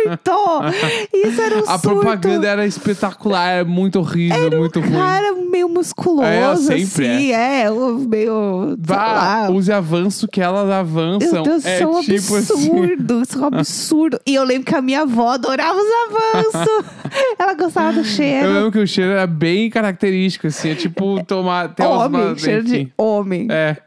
surto! 0.03 1.12
Isso 1.13 1.41
era 1.41 1.55
um 1.55 1.60
A 1.60 1.77
surto. 1.77 1.81
propaganda 2.00 2.48
era 2.48 2.65
espetacular, 2.65 3.50
era 3.50 3.65
muito 3.65 4.00
horrível, 4.00 4.45
Era 4.45 4.55
um 4.55 4.60
muito 4.60 4.79
ruim. 4.79 4.91
cara 4.91 5.33
meio 5.33 5.69
musculoso, 5.69 6.24
É, 6.27 6.55
sempre 6.55 7.07
assim. 7.12 7.31
É, 7.31 7.72
o- 7.72 7.95
meio. 8.00 8.75
Vá, 8.79 9.50
use 9.50 9.72
avanço 9.72 10.27
que 10.27 10.41
elas 10.41 10.69
avançam. 10.69 11.31
Meu 11.31 11.43
Deus, 11.43 11.65
é 11.65 11.81
é 11.81 11.88
um 11.88 12.01
tipo 12.01 12.36
assim. 12.36 12.53
absurdo. 12.69 13.22
Isso 13.22 13.38
é 13.38 13.41
um 13.41 13.45
absurdo. 13.60 14.19
E 14.25 14.36
eu 14.36 14.43
lembro 14.43 14.65
que 14.65 14.75
a 14.75 14.81
minha 14.81 15.01
avó 15.01 15.29
adorava 15.29 15.77
os 15.79 15.86
avanços. 16.15 16.86
Ela 17.38 17.53
gostava 17.53 17.93
do 17.93 18.00
Eu 18.00 18.03
cheiro. 18.05 18.51
lembro 18.53 18.72
que 18.72 18.79
o 18.79 18.88
cheiro 18.88 19.12
era 19.12 19.27
bem 19.27 19.69
característico, 19.69 20.48
assim. 20.48 20.72
É 20.72 20.75
tipo 20.75 21.24
tomar. 21.25 21.74
Tem 21.75 21.86
umas- 21.86 22.05
homem, 22.05 22.38
cheiro 22.38 22.62
enfim. 22.67 22.86
de 22.86 22.93
homem. 22.98 23.48
É. 23.51 23.77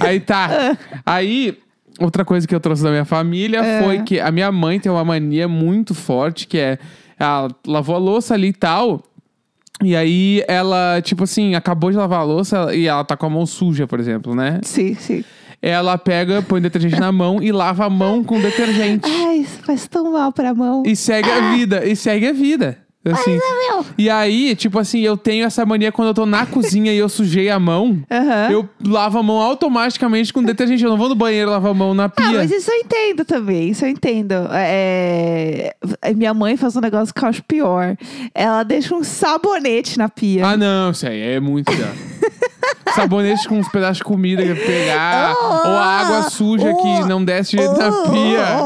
Aí 0.00 0.20
tá. 0.20 0.76
Aí, 1.06 1.56
outra 2.00 2.24
coisa 2.24 2.46
que 2.46 2.54
eu 2.54 2.60
trouxe 2.60 2.82
da 2.82 2.90
minha 2.90 3.04
família 3.04 3.58
É. 3.64 3.82
foi 3.82 4.02
que 4.02 4.18
a 4.20 4.30
minha 4.30 4.50
mãe 4.52 4.78
tem 4.80 4.90
uma 4.90 5.04
mania 5.04 5.46
muito 5.48 5.94
forte, 5.94 6.46
que 6.46 6.58
é 6.58 6.78
ela 7.18 7.48
lavou 7.66 7.94
a 7.94 7.98
louça 7.98 8.34
ali 8.34 8.48
e 8.48 8.52
tal. 8.52 9.02
E 9.82 9.94
aí 9.96 10.42
ela, 10.48 11.00
tipo 11.02 11.24
assim, 11.24 11.54
acabou 11.54 11.90
de 11.90 11.96
lavar 11.96 12.20
a 12.20 12.24
louça 12.24 12.74
e 12.74 12.86
ela 12.86 13.04
tá 13.04 13.16
com 13.16 13.26
a 13.26 13.30
mão 13.30 13.44
suja, 13.46 13.86
por 13.86 13.98
exemplo, 14.00 14.34
né? 14.34 14.60
Sim, 14.62 14.94
sim. 14.94 15.24
Ela 15.60 15.96
pega, 15.96 16.42
põe 16.42 16.60
detergente 16.60 17.00
na 17.00 17.10
mão 17.10 17.42
e 17.42 17.50
lava 17.50 17.86
a 17.86 17.90
mão 17.90 18.22
com 18.22 18.38
detergente. 18.40 19.08
Ai, 19.10 19.38
isso 19.38 19.60
faz 19.62 19.86
tão 19.88 20.12
mal 20.12 20.30
pra 20.32 20.52
mão. 20.54 20.82
E 20.84 20.94
segue 20.94 21.30
a 21.30 21.52
vida, 21.54 21.86
e 21.86 21.96
segue 21.96 22.26
a 22.28 22.32
vida. 22.32 22.78
Assim. 23.12 23.32
meu. 23.32 23.84
E 23.98 24.08
aí, 24.08 24.54
tipo 24.56 24.78
assim, 24.78 25.00
eu 25.00 25.16
tenho 25.16 25.44
essa 25.44 25.64
mania 25.66 25.92
quando 25.92 26.08
eu 26.08 26.14
tô 26.14 26.24
na 26.24 26.46
cozinha 26.46 26.92
e 26.92 26.96
eu 26.96 27.08
sujei 27.08 27.50
a 27.50 27.58
mão, 27.58 28.02
Aham. 28.10 28.50
eu 28.50 28.68
lavo 28.86 29.18
a 29.18 29.22
mão 29.22 29.36
automaticamente 29.40 30.32
com 30.32 30.42
detergente. 30.42 30.82
Eu 30.84 30.90
não 30.90 30.96
vou 30.96 31.08
no 31.08 31.14
banheiro 31.14 31.50
lavar 31.50 31.70
a 31.72 31.74
mão 31.74 31.92
na 31.92 32.08
pia. 32.08 32.26
Ah, 32.26 32.32
mas 32.32 32.50
isso 32.50 32.70
eu 32.70 32.76
entendo 32.76 33.24
também, 33.24 33.70
isso 33.70 33.84
eu 33.84 33.88
entendo. 33.88 34.34
É... 34.52 35.74
Minha 36.16 36.32
mãe 36.32 36.56
faz 36.56 36.76
um 36.76 36.80
negócio 36.80 37.14
que 37.14 37.24
eu 37.24 37.28
acho 37.28 37.42
pior. 37.44 37.96
Ela 38.34 38.62
deixa 38.62 38.94
um 38.94 39.04
sabonete 39.04 39.98
na 39.98 40.08
pia. 40.08 40.46
Ah, 40.46 40.56
não, 40.56 40.90
isso 40.90 41.06
aí 41.06 41.20
é 41.20 41.40
muito 41.40 41.70
pior. 41.70 41.92
Sabonete 42.94 43.48
com 43.48 43.58
uns 43.58 43.68
pedaços 43.68 43.98
de 43.98 44.04
comida 44.04 44.42
que 44.42 44.54
pegar. 44.54 45.34
Oh, 45.34 45.68
ou 45.68 45.74
a 45.74 45.84
água 45.84 46.30
suja 46.30 46.70
oh, 46.70 46.76
que 46.76 47.08
não 47.08 47.24
desce 47.24 47.50
direito 47.52 47.76
na 47.76 47.88
Oh, 47.88 48.10
pia. 48.10 48.62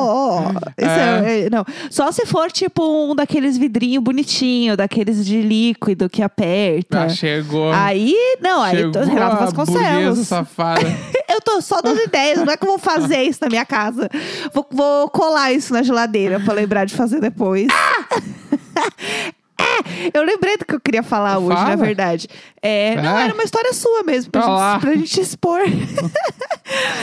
Oh. 0.46 0.70
Isso 0.80 0.90
é- 0.90 1.40
é- 1.46 1.50
não. 1.50 1.64
Só 1.90 2.10
se 2.12 2.24
for 2.26 2.50
tipo 2.50 2.82
um 3.10 3.14
daqueles 3.14 3.56
vidrinhos 3.56 4.02
bonitinho, 4.02 4.76
daqueles 4.76 5.24
de 5.24 5.40
líquido 5.42 6.08
que 6.08 6.22
aperta. 6.22 7.02
Ah, 7.04 7.08
chegou. 7.08 7.72
Aí, 7.72 8.14
não, 8.40 8.62
aí 8.62 8.76
chegou 8.76 8.92
tô, 8.92 9.00
Renato 9.00 9.36
Vasconcelos. 9.36 10.26
safada. 10.26 10.80
Eu 11.28 11.40
tô 11.42 11.60
só 11.60 11.80
dando 11.80 12.00
ideias, 12.00 12.38
não 12.38 12.52
é 12.52 12.56
que 12.56 12.64
eu 12.64 12.68
vou 12.68 12.78
fazer 12.78 13.22
isso 13.22 13.38
na 13.42 13.48
minha 13.48 13.64
casa. 13.64 14.08
Vou, 14.52 14.66
vou 14.72 15.08
colar 15.10 15.52
isso 15.52 15.72
na 15.72 15.82
geladeira 15.82 16.40
pra 16.40 16.52
lembrar 16.54 16.84
de 16.84 16.94
fazer 16.94 17.20
depois. 17.20 17.68
É, 19.60 20.10
eu 20.16 20.22
lembrei 20.22 20.56
do 20.56 20.64
que 20.64 20.72
eu 20.72 20.80
queria 20.80 21.02
falar 21.02 21.38
hoje, 21.38 21.56
Fala. 21.56 21.70
na 21.70 21.76
verdade. 21.76 22.28
É, 22.62 23.00
não, 23.00 23.16
Ah. 23.16 23.22
era 23.24 23.34
uma 23.34 23.42
história 23.44 23.72
sua 23.72 24.02
mesmo, 24.02 24.30
pra, 24.32 24.46
lá. 24.46 24.72
gente, 24.74 24.80
pra 24.82 24.94
gente 24.94 25.20
expor. 25.20 25.60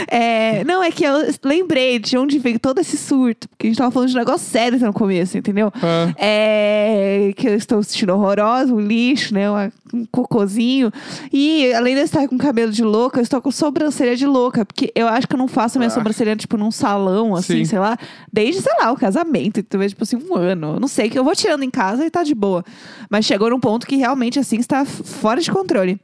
É, 0.08 0.64
não, 0.64 0.84
é 0.84 0.92
que 0.92 1.04
eu 1.04 1.14
lembrei 1.44 1.98
de 1.98 2.16
onde 2.18 2.38
veio 2.38 2.60
todo 2.60 2.80
esse 2.80 2.96
surto, 2.98 3.50
porque 3.50 3.66
a 3.66 3.70
gente 3.70 3.78
tava 3.78 3.90
falando 3.90 4.10
de 4.10 4.16
um 4.16 4.20
negócio 4.20 4.48
sério 4.48 4.78
no 4.80 4.94
começo, 4.94 5.38
entendeu? 5.38 5.72
Ah. 5.82 6.14
É, 6.18 7.34
que 7.36 7.48
eu 7.48 7.56
estou 7.56 7.82
sentindo 7.82 8.14
horrorosa, 8.14 8.72
um 8.74 8.80
lixo, 8.80 9.34
né? 9.34 9.50
uma- 9.50 9.72
um 9.94 10.06
cocôzinho. 10.12 10.92
E 11.34 11.74
além 11.74 11.96
de 11.96 12.02
eu 12.02 12.06
estar 12.06 12.28
com 12.28 12.38
cabelo 12.38 12.72
de 12.72 12.84
louca, 12.84 13.20
eu 13.20 13.24
estou 13.24 13.42
com 13.42 13.50
sobrancelha 13.50 14.16
de 14.16 14.26
louca. 14.28 14.66
Porque 14.66 14.92
eu 14.94 15.08
acho 15.08 15.28
que 15.28 15.34
eu 15.34 15.38
não 15.38 15.48
faço 15.48 15.80
minha 15.80 15.88
Ah. 15.88 15.92
sobrancelha, 15.92 16.36
tipo, 16.36 16.58
num 16.58 16.70
salão, 16.72 17.34
assim, 17.36 17.60
Sim. 17.60 17.66
sei 17.66 17.80
lá, 17.80 17.98
desde, 18.32 18.62
sei 18.62 18.74
lá, 18.80 18.92
o 18.92 18.98
casamento. 18.98 19.60
Então, 19.60 19.86
tipo 19.88 20.04
assim, 20.04 20.18
um 20.18 20.36
ano. 20.36 20.74
Eu 20.76 20.80
Não 20.80 20.88
sei, 20.88 21.10
que 21.10 21.18
eu 21.18 21.24
vou 21.24 21.36
tirando 21.36 21.64
em 21.64 21.70
casa 21.72 22.06
e 22.06 22.10
tá 22.10 22.22
de 22.24 22.36
boa. 22.36 22.64
Mas 23.10 23.26
chegou 23.26 23.50
num 23.50 23.60
ponto 23.60 23.88
que 23.88 23.96
realmente, 23.96 24.38
assim, 24.38 24.58
está 24.58 24.86
fora 24.86 25.40
de 25.42 25.45
controle. 25.52 26.00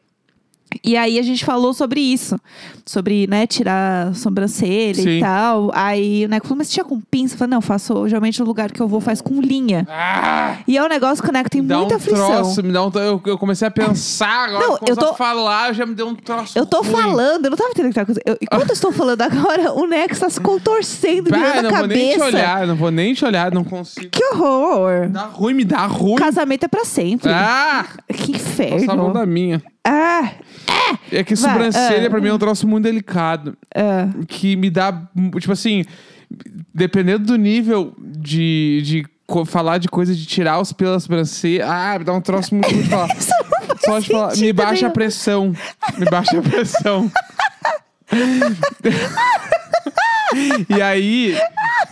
E 0.83 0.95
aí 0.97 1.19
a 1.19 1.21
gente 1.21 1.43
falou 1.45 1.73
sobre 1.73 1.99
isso. 1.99 2.39
Sobre, 2.85 3.27
né, 3.27 3.45
tirar 3.47 4.13
sobrancelha 4.15 4.95
Sim. 4.95 5.09
e 5.17 5.19
tal. 5.19 5.71
Aí 5.73 6.25
o 6.25 6.29
Neco 6.29 6.47
falou, 6.47 6.57
mas 6.57 6.67
você 6.67 6.73
tinha 6.73 6.83
com 6.83 6.99
pinça? 6.99 7.35
Eu 7.35 7.37
falei, 7.39 7.51
não, 7.51 7.61
faço 7.61 8.07
geralmente 8.07 8.39
no 8.39 8.45
lugar 8.45 8.71
que 8.71 8.81
eu 8.81 8.87
vou 8.87 8.99
faz 8.99 9.21
com 9.21 9.39
linha. 9.39 9.85
Ah! 9.89 10.57
E 10.67 10.77
é 10.77 10.83
um 10.83 10.87
negócio 10.87 11.23
que 11.23 11.29
o 11.29 11.33
Neco 11.33 11.49
tem 11.49 11.63
dá 11.63 11.77
muita 11.77 11.93
um 11.93 11.97
aflição. 11.97 12.27
troço, 12.31 12.63
me 12.63 12.71
dá 12.73 12.85
um 12.85 12.91
eu, 12.95 13.21
eu 13.25 13.37
comecei 13.37 13.67
a 13.67 13.71
pensar 13.71 14.47
agora, 14.49 14.65
Não, 14.67 14.77
eu 14.87 14.95
tô- 14.97 15.09
a 15.09 15.13
falar, 15.13 15.73
já 15.73 15.85
me 15.85 15.93
deu 15.93 16.07
um 16.07 16.15
troço 16.15 16.57
Eu 16.57 16.65
tô 16.65 16.81
ruim. 16.81 16.91
falando, 16.91 17.45
eu 17.45 17.51
não 17.51 17.57
tava 17.57 17.69
entendendo 17.69 17.91
o 17.91 17.93
que 17.93 17.99
tava 17.99 18.11
acontecendo. 18.11 18.37
Enquanto 18.41 18.69
eu 18.69 18.73
estou 18.73 18.91
falando 18.91 19.21
agora, 19.21 19.71
o 19.73 19.85
Neco 19.87 20.13
está 20.13 20.29
se 20.29 20.39
contorcendo, 20.41 21.29
Bah, 21.29 21.37
virando 21.37 21.59
a 21.59 21.71
não 21.71 21.77
vou 21.79 21.87
nem 21.87 21.97
te 22.13 22.17
cabeça. 22.17 22.25
olhar, 22.37 22.67
não 22.67 22.75
vou 22.75 22.91
nem 22.91 23.13
te 23.13 23.25
olhar, 23.25 23.51
não 23.51 23.63
consigo. 23.63 24.09
Que 24.09 24.23
horror! 24.33 25.09
Dá 25.09 25.25
ruim, 25.25 25.53
me 25.53 25.63
dá 25.63 25.85
ruim. 25.85 26.15
Casamento 26.15 26.63
é 26.65 26.67
pra 26.67 26.83
sempre. 26.85 27.29
Ah! 27.31 27.85
Que 28.07 28.33
Passa 28.33 28.63
a 28.63 28.95
mão 28.95 29.07
inferno. 29.09 29.13
da 29.13 29.25
minha. 29.25 29.61
Ah, 29.83 30.33
É 31.11 31.23
que 31.23 31.33
Vai, 31.35 31.51
sobrancelha 31.51 32.07
ah. 32.07 32.09
pra 32.09 32.19
mim 32.21 32.27
é 32.29 32.33
um 32.33 32.37
troço 32.37 32.67
muito 32.67 32.83
delicado. 32.83 33.57
ah. 33.75 34.07
Que 34.27 34.55
me 34.55 34.69
dá, 34.69 34.93
tipo 35.39 35.51
assim, 35.51 35.83
dependendo 36.73 37.25
do 37.25 37.35
nível 37.37 37.95
de, 37.99 38.81
de 38.85 39.05
co- 39.25 39.43
falar 39.45 39.77
de 39.79 39.87
coisa 39.87 40.13
de 40.15 40.25
tirar 40.25 40.59
os 40.61 40.71
pelos 40.71 40.93
da 40.93 40.99
sobrancelha, 40.99 41.65
ah, 41.67 41.97
me 41.99 42.05
dá 42.05 42.13
um 42.13 42.21
troço 42.21 42.53
muito 42.53 42.69
ruim 42.69 42.83
de 42.83 42.89
falar. 42.89 43.09
Só 43.83 43.99
de 43.99 44.07
falar, 44.09 44.27
me 44.29 44.35
sentido 44.35 44.55
baixa 44.57 44.71
a 44.71 44.81
nenhum. 44.81 44.91
pressão. 44.93 45.53
Me 45.97 46.05
baixa 46.05 46.37
a 46.37 46.41
pressão. 46.43 47.11
e 50.69 50.81
aí, 50.81 51.37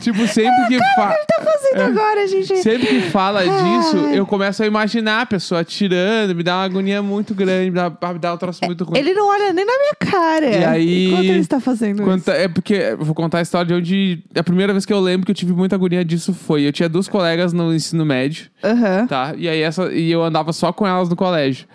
tipo, 0.01 0.27
sempre 0.27 0.67
que 0.67 0.77
fa... 0.95 1.15
tá 1.27 1.43
fazendo 1.43 1.81
agora, 1.81 2.27
gente? 2.27 2.57
Sempre 2.57 2.87
que 2.87 3.01
fala 3.09 3.41
disso, 3.43 3.97
eu 4.13 4.25
começo 4.25 4.63
a 4.63 4.65
imaginar 4.65 5.21
a 5.21 5.25
pessoa 5.25 5.63
tirando, 5.63 6.35
me 6.35 6.43
dá 6.43 6.55
uma 6.57 6.63
agonia 6.65 7.01
muito 7.01 7.33
grande, 7.35 7.71
me 7.71 7.75
dá, 7.75 7.89
me 7.89 8.19
dá 8.19 8.33
um 8.33 8.37
troço 8.37 8.59
muito 8.65 8.83
ruim. 8.83 8.97
Ele 8.99 9.13
não 9.13 9.27
olha 9.29 9.51
nem 9.53 9.65
na 9.65 9.73
minha 9.77 9.95
cara. 10.11 10.45
E 10.49 10.65
aí- 10.65 11.07
Enquanto 11.07 11.23
ele 11.25 11.39
está 11.39 11.59
fazendo 11.59 12.03
Quando 12.03 12.19
isso. 12.21 12.31
é 12.31 12.47
porque 12.47 12.73
eu 12.73 12.97
vou 12.97 13.13
contar 13.15 13.39
a 13.39 13.41
história 13.41 13.67
de 13.67 13.73
onde. 13.73 14.23
A 14.35 14.43
primeira 14.43 14.73
vez 14.73 14.85
que 14.85 14.93
eu 14.93 14.99
lembro 14.99 15.25
que 15.25 15.31
eu 15.31 15.35
tive 15.35 15.53
muita 15.53 15.75
agonia 15.75 16.03
disso 16.05 16.33
foi. 16.33 16.63
Eu 16.67 16.71
tinha 16.71 16.89
duas 16.89 17.07
colegas 17.07 17.53
no 17.53 17.73
ensino 17.73 18.05
médio, 18.05 18.47
Aham. 18.63 19.07
tá? 19.07 19.33
E 19.37 19.47
aí 19.47 19.61
essa, 19.61 19.91
e 19.91 20.11
eu 20.11 20.23
andava 20.23 20.51
só 20.53 20.71
com 20.71 20.85
elas 20.87 21.09
no 21.09 21.15
colégio. 21.15 21.65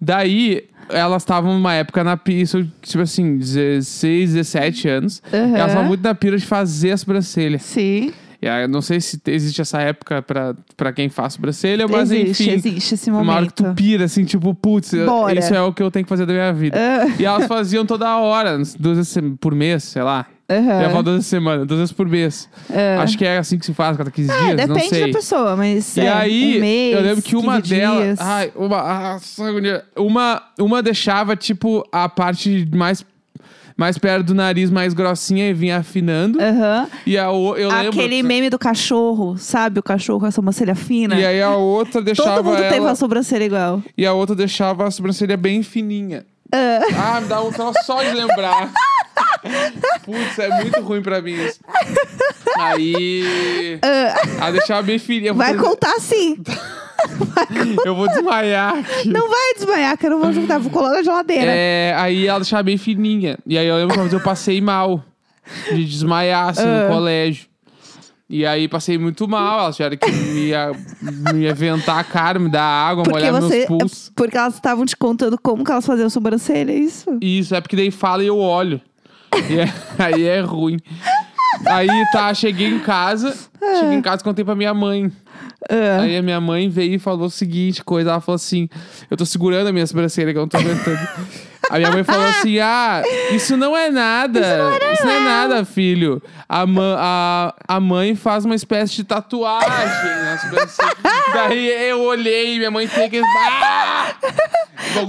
Daí, 0.00 0.64
elas 0.88 1.22
estavam 1.22 1.54
numa 1.54 1.74
época 1.74 2.02
na 2.04 2.16
pira, 2.16 2.40
isso, 2.42 2.66
tipo 2.82 3.02
assim, 3.02 3.36
16, 3.38 4.34
17 4.34 4.88
anos. 4.88 5.22
Aham. 5.32 5.56
Elas 5.56 5.68
estavam 5.70 5.84
muito 5.88 6.02
na 6.02 6.14
pira 6.14 6.36
de 6.36 6.44
fazer 6.46 6.92
a 6.92 6.96
sobrancelha. 6.96 7.58
Sim. 7.58 8.12
E 8.42 8.46
aí, 8.48 8.68
não 8.68 8.82
sei 8.82 9.00
se 9.00 9.18
existe 9.26 9.62
essa 9.62 9.80
época 9.80 10.20
pra, 10.20 10.54
pra 10.76 10.92
quem 10.92 11.08
faz 11.08 11.32
sobrancelha, 11.32 11.88
mas 11.88 12.10
existe, 12.10 12.42
enfim. 12.50 12.52
existe 12.68 12.94
esse 12.94 13.10
Uma 13.10 13.20
hora 13.20 13.46
que 13.46 13.62
momento. 13.62 13.74
tu 13.74 13.82
pira, 13.82 14.04
assim, 14.04 14.22
tipo, 14.24 14.54
putz, 14.54 14.92
Bora. 14.92 15.38
isso 15.38 15.54
é 15.54 15.62
o 15.62 15.72
que 15.72 15.82
eu 15.82 15.90
tenho 15.90 16.04
que 16.04 16.08
fazer 16.10 16.26
da 16.26 16.32
minha 16.34 16.52
vida. 16.52 16.76
Ah, 16.78 17.06
E 17.18 17.24
elas 17.24 17.46
faziam 17.46 17.86
toda 17.86 18.18
hora, 18.18 18.58
duas 18.78 18.96
vezes 18.98 19.16
por 19.40 19.54
mês, 19.54 19.84
sei 19.84 20.02
lá. 20.02 20.26
Aham. 20.48 20.82
Eu 20.82 21.02
duas 21.02 21.16
vezes 21.16 21.26
por 21.26 21.30
semana, 21.30 21.64
duas 21.66 21.80
vezes 21.80 21.92
por 21.92 22.08
mês. 22.08 22.48
Ah. 22.70 23.02
Acho 23.02 23.16
que 23.18 23.24
é 23.24 23.38
assim 23.38 23.58
que 23.58 23.66
se 23.66 23.74
faz, 23.74 23.96
cada 23.96 24.10
15 24.10 24.30
É, 24.30 24.34
dias, 24.54 24.68
não 24.68 24.74
depende 24.74 24.88
sei. 24.88 25.06
da 25.06 25.18
pessoa, 25.18 25.56
mas. 25.56 25.96
E 25.96 26.00
é, 26.00 26.12
aí, 26.12 26.56
um 26.56 26.60
mês, 26.60 26.94
eu 26.96 27.02
lembro 27.02 27.22
que 27.22 27.36
uma 27.36 27.60
15 27.60 27.74
delas. 27.74 28.20
Ai, 28.20 28.52
uma, 28.54 28.76
ah, 28.78 29.18
uma. 29.96 30.42
Uma 30.58 30.82
deixava, 30.82 31.34
tipo, 31.36 31.86
a 31.90 32.08
parte 32.08 32.68
mais, 32.74 33.04
mais 33.76 33.98
perto 33.98 34.26
do 34.26 34.34
nariz 34.34 34.70
mais 34.70 34.94
grossinha 34.94 35.48
e 35.48 35.52
vinha 35.52 35.78
afinando. 35.78 36.40
Aham. 36.40 36.88
E 37.06 37.18
a 37.18 37.30
o, 37.30 37.56
eu 37.56 37.68
lembro. 37.70 37.88
Aquele 37.88 38.22
meme 38.22 38.50
do 38.50 38.58
cachorro, 38.58 39.36
sabe? 39.36 39.80
O 39.80 39.82
cachorro 39.82 40.20
com 40.20 40.26
a 40.26 40.30
sobrancelha 40.30 40.74
fina. 40.74 41.14
E 41.18 41.24
aí 41.26 41.42
a 41.42 41.56
outra 41.56 42.00
deixava. 42.00 42.36
Todo 42.36 42.44
mundo 42.44 42.58
ela, 42.58 42.68
teve 42.68 42.80
uma 42.80 42.94
sobrancelha 42.94 43.44
igual. 43.44 43.82
E 43.96 44.06
a 44.06 44.12
outra 44.12 44.34
deixava 44.34 44.86
a 44.86 44.90
sobrancelha 44.90 45.36
bem 45.36 45.62
fininha. 45.62 46.24
Ah, 46.96 47.20
me 47.20 47.26
dá 47.26 47.42
um 47.42 47.50
troço 47.50 47.80
só 47.84 48.02
de 48.02 48.12
lembrar. 48.12 48.70
Putz, 50.04 50.38
é 50.38 50.48
muito 50.62 50.80
ruim 50.80 51.02
pra 51.02 51.20
mim 51.22 51.32
isso. 51.32 51.60
Aí. 52.58 53.78
Ela 54.38 54.50
deixava 54.52 54.82
bem 54.82 54.98
fininha. 54.98 55.32
Vai 55.32 55.54
fazer- 55.54 55.62
contar 55.68 55.98
sim. 56.00 56.38
Eu 57.84 57.94
vou 57.94 58.08
desmaiar 58.08 58.78
aqui. 58.78 59.08
Não 59.08 59.28
vai 59.28 59.54
desmaiar, 59.56 59.98
que 59.98 60.06
eu 60.06 60.10
não 60.10 60.20
vou 60.20 60.32
juntar, 60.32 60.58
vou 60.58 60.70
colar 60.70 60.90
na 60.92 61.02
geladeira. 61.02 61.50
É, 61.50 61.92
aí 61.98 62.26
ela 62.26 62.38
deixava 62.38 62.62
bem 62.62 62.78
fininha. 62.78 63.36
E 63.46 63.58
aí 63.58 63.66
eu 63.66 63.76
lembro 63.76 64.08
que 64.08 64.14
eu 64.14 64.20
passei 64.20 64.60
mal. 64.60 65.04
De 65.70 65.84
desmaiar, 65.84 66.48
assim, 66.48 66.62
Ah. 66.66 66.84
no 66.88 66.94
colégio. 66.94 67.46
E 68.30 68.46
aí 68.46 68.66
passei 68.68 68.96
muito 68.96 69.28
mal. 69.28 69.60
Elas 69.64 69.76
tiveram 69.76 69.98
que 69.98 70.10
me, 70.10 70.52
me 71.34 71.46
aventar 71.48 71.98
a 71.98 72.04
cara, 72.04 72.38
me 72.38 72.48
dar 72.48 72.62
água, 72.62 73.02
Porque 73.04 73.18
molhar 73.18 73.42
você. 73.42 73.56
meus 73.56 73.66
pulsos. 73.66 74.12
Porque 74.16 74.38
elas 74.38 74.54
estavam 74.54 74.86
te 74.86 74.96
contando 74.96 75.38
como 75.38 75.62
que 75.62 75.70
elas 75.70 75.84
faziam 75.84 76.08
sobrancelha, 76.08 76.72
é 76.72 76.76
isso? 76.76 77.18
Isso, 77.20 77.54
é 77.54 77.60
porque 77.60 77.76
daí 77.76 77.90
fala 77.90 78.22
e 78.24 78.28
eu 78.28 78.38
olho. 78.38 78.80
E 79.50 79.58
é- 79.60 79.72
aí 79.98 80.24
é 80.24 80.40
ruim. 80.40 80.78
Aí 81.66 81.88
tá, 82.12 82.32
cheguei 82.34 82.68
em 82.68 82.78
casa. 82.80 83.34
Cheguei 83.78 83.94
em 83.94 84.02
casa 84.02 84.22
e 84.22 84.24
contei 84.24 84.44
pra 84.44 84.54
minha 84.54 84.74
mãe. 84.74 85.10
Ah. 85.70 86.02
Aí 86.02 86.16
a 86.16 86.22
minha 86.22 86.40
mãe 86.40 86.68
veio 86.68 86.94
e 86.94 86.98
falou 86.98 87.26
o 87.26 87.30
seguinte 87.30 87.82
coisa. 87.82 88.10
Ela 88.10 88.20
falou 88.20 88.36
assim: 88.36 88.68
Eu 89.10 89.16
tô 89.16 89.24
segurando 89.24 89.68
a 89.68 89.72
minha 89.72 89.86
sobrancelha 89.86 90.32
que 90.32 90.38
eu 90.38 90.42
não 90.42 90.48
tô 90.48 90.56
aguentando. 90.58 90.98
A 91.70 91.78
minha 91.78 91.90
mãe 91.90 92.04
falou 92.04 92.26
assim: 92.26 92.58
ah, 92.58 93.02
isso 93.32 93.56
não 93.56 93.76
é 93.76 93.90
nada. 93.90 94.40
Isso 94.92 95.04
não, 95.04 95.12
é 95.12 95.20
nada, 95.20 95.64
filho. 95.64 96.22
A, 96.48 96.66
ma- 96.66 96.96
a, 96.98 97.54
a 97.76 97.80
mãe 97.80 98.14
faz 98.14 98.44
uma 98.44 98.54
espécie 98.54 98.94
de 98.96 99.04
tatuagem. 99.04 99.68
né? 99.70 100.38
Assim. 100.62 100.82
Daí 101.32 101.88
eu 101.90 102.00
olhei, 102.02 102.58
minha 102.58 102.70
mãe 102.70 102.86
tem 102.88 103.08
que. 103.10 103.20
Ah! 103.20 104.14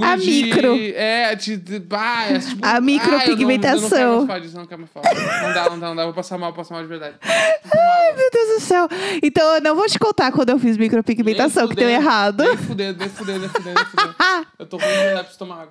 A 0.02 0.16
de- 0.16 0.26
micro. 0.26 0.76
É, 0.96 1.36
de. 1.36 1.58
de 1.58 1.80
bah, 1.80 2.26
é 2.30 2.40
tipo, 2.40 2.66
A 2.66 2.80
micropigmentação. 2.82 3.88
Ah, 3.92 4.02
eu 4.02 4.08
não, 4.08 4.12
eu 4.12 4.18
não 4.18 4.26
quero 4.26 4.26
mais 4.26 4.28
falar 4.28 4.40
disso, 4.40 4.58
não 4.58 4.66
quero 4.66 4.82
mais 4.82 4.92
falar. 4.92 5.42
Não 5.44 5.54
dá, 5.54 5.70
não 5.70 5.80
dá, 5.80 5.88
não 5.90 5.96
dá. 5.96 6.04
Vou 6.06 6.14
passar 6.14 6.38
mal, 6.38 6.52
vou 6.52 6.64
passar 6.64 6.74
mal 6.76 6.84
de 6.84 6.90
verdade. 6.90 7.16
Meu 7.24 8.30
Deus 8.32 8.48
do 8.56 8.60
céu. 8.62 8.88
Então 9.22 9.56
eu 9.56 9.62
não 9.62 9.76
vou 9.76 9.86
te 9.88 10.00
contar 10.00 10.32
quando 10.32 10.50
eu 10.50 10.60
fiz 10.60 10.78
micropigmentação, 10.78 11.68
que 11.68 11.76
deu 11.76 11.90
errado. 11.90 12.44
Nem 12.44 12.58
fudendo, 12.58 13.00
nem 13.00 13.10
fudendo, 13.10 13.40
nem 13.42 13.50
fudendo. 13.50 13.86
Eu 14.58 14.66
tô 14.66 14.78
ruim 14.78 14.88
de 14.88 14.94
verdade, 14.94 15.20
preciso 15.28 15.40
tomar 15.40 15.56
água. 15.64 15.70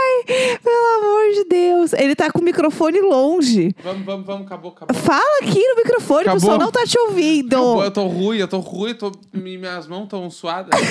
Ai, 0.00 0.58
pelo 0.62 0.86
amor 0.98 1.34
de 1.34 1.44
Deus. 1.48 1.92
Ele 1.92 2.14
tá 2.14 2.30
com 2.30 2.40
o 2.40 2.44
microfone 2.44 3.00
longe. 3.00 3.74
Vamos, 3.82 4.04
vamos, 4.04 4.26
vamos, 4.26 4.46
acabou, 4.46 4.72
acabou. 4.72 4.96
Fala 4.96 5.38
aqui 5.42 5.60
no 5.66 5.76
microfone, 5.76 6.20
o 6.20 6.22
Acabou. 6.22 6.40
pessoal 6.40 6.58
não 6.58 6.70
tá 6.72 6.84
te 6.86 6.98
ouvindo. 6.98 7.54
Acabou, 7.56 7.84
eu 7.84 7.90
tô 7.90 8.06
ruim, 8.06 8.38
eu 8.38 8.48
tô 8.48 8.58
ruim, 8.58 8.94
tô, 8.94 9.12
mi- 9.32 9.58
minhas 9.58 9.86
mãos 9.86 10.08
tão 10.08 10.30
suadas. 10.30 10.78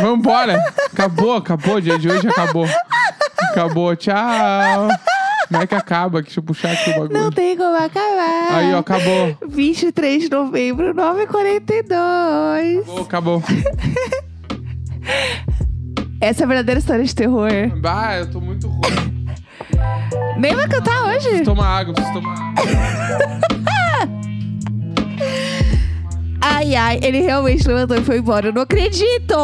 Vambora. 0.00 0.62
Acabou, 0.92 1.34
acabou, 1.34 1.74
o 1.76 1.80
dia 1.80 1.98
de 1.98 2.08
hoje 2.08 2.28
acabou. 2.28 2.66
Acabou, 3.50 3.94
tchau. 3.96 4.88
Como 5.48 5.62
é 5.62 5.66
que 5.66 5.74
acaba? 5.74 6.22
Deixa 6.22 6.38
eu 6.38 6.44
puxar 6.44 6.70
aqui 6.72 6.90
o 6.90 6.94
bagulho. 6.94 7.12
Não 7.12 7.30
tem 7.32 7.56
como 7.56 7.76
acabar. 7.76 8.54
Aí, 8.54 8.72
ó, 8.72 8.78
acabou. 8.78 9.36
23 9.48 10.22
de 10.24 10.30
novembro, 10.30 10.94
9h42. 10.94 12.82
Acabou, 12.82 13.02
acabou. 13.02 13.42
Essa 16.20 16.42
é 16.42 16.44
a 16.44 16.48
verdadeira 16.48 16.78
história 16.78 17.04
de 17.04 17.14
terror. 17.14 17.50
Bah, 17.80 18.18
eu 18.18 18.30
tô 18.30 18.40
muito 18.40 18.68
ruim. 18.68 19.26
Nem 20.38 20.54
vai 20.54 20.68
cantar 20.68 21.02
hoje? 21.04 21.20
Preciso 21.28 21.44
tomar 21.44 21.78
água, 21.78 21.94
preciso 21.94 22.14
tomar 22.14 22.34
água. 22.34 22.64
Ai, 26.42 26.74
ai, 26.74 26.98
ele 27.02 27.20
realmente 27.20 27.68
levantou 27.68 27.98
e 27.98 28.02
foi 28.02 28.18
embora. 28.18 28.48
Eu 28.48 28.52
não 28.52 28.62
acredito! 28.62 29.36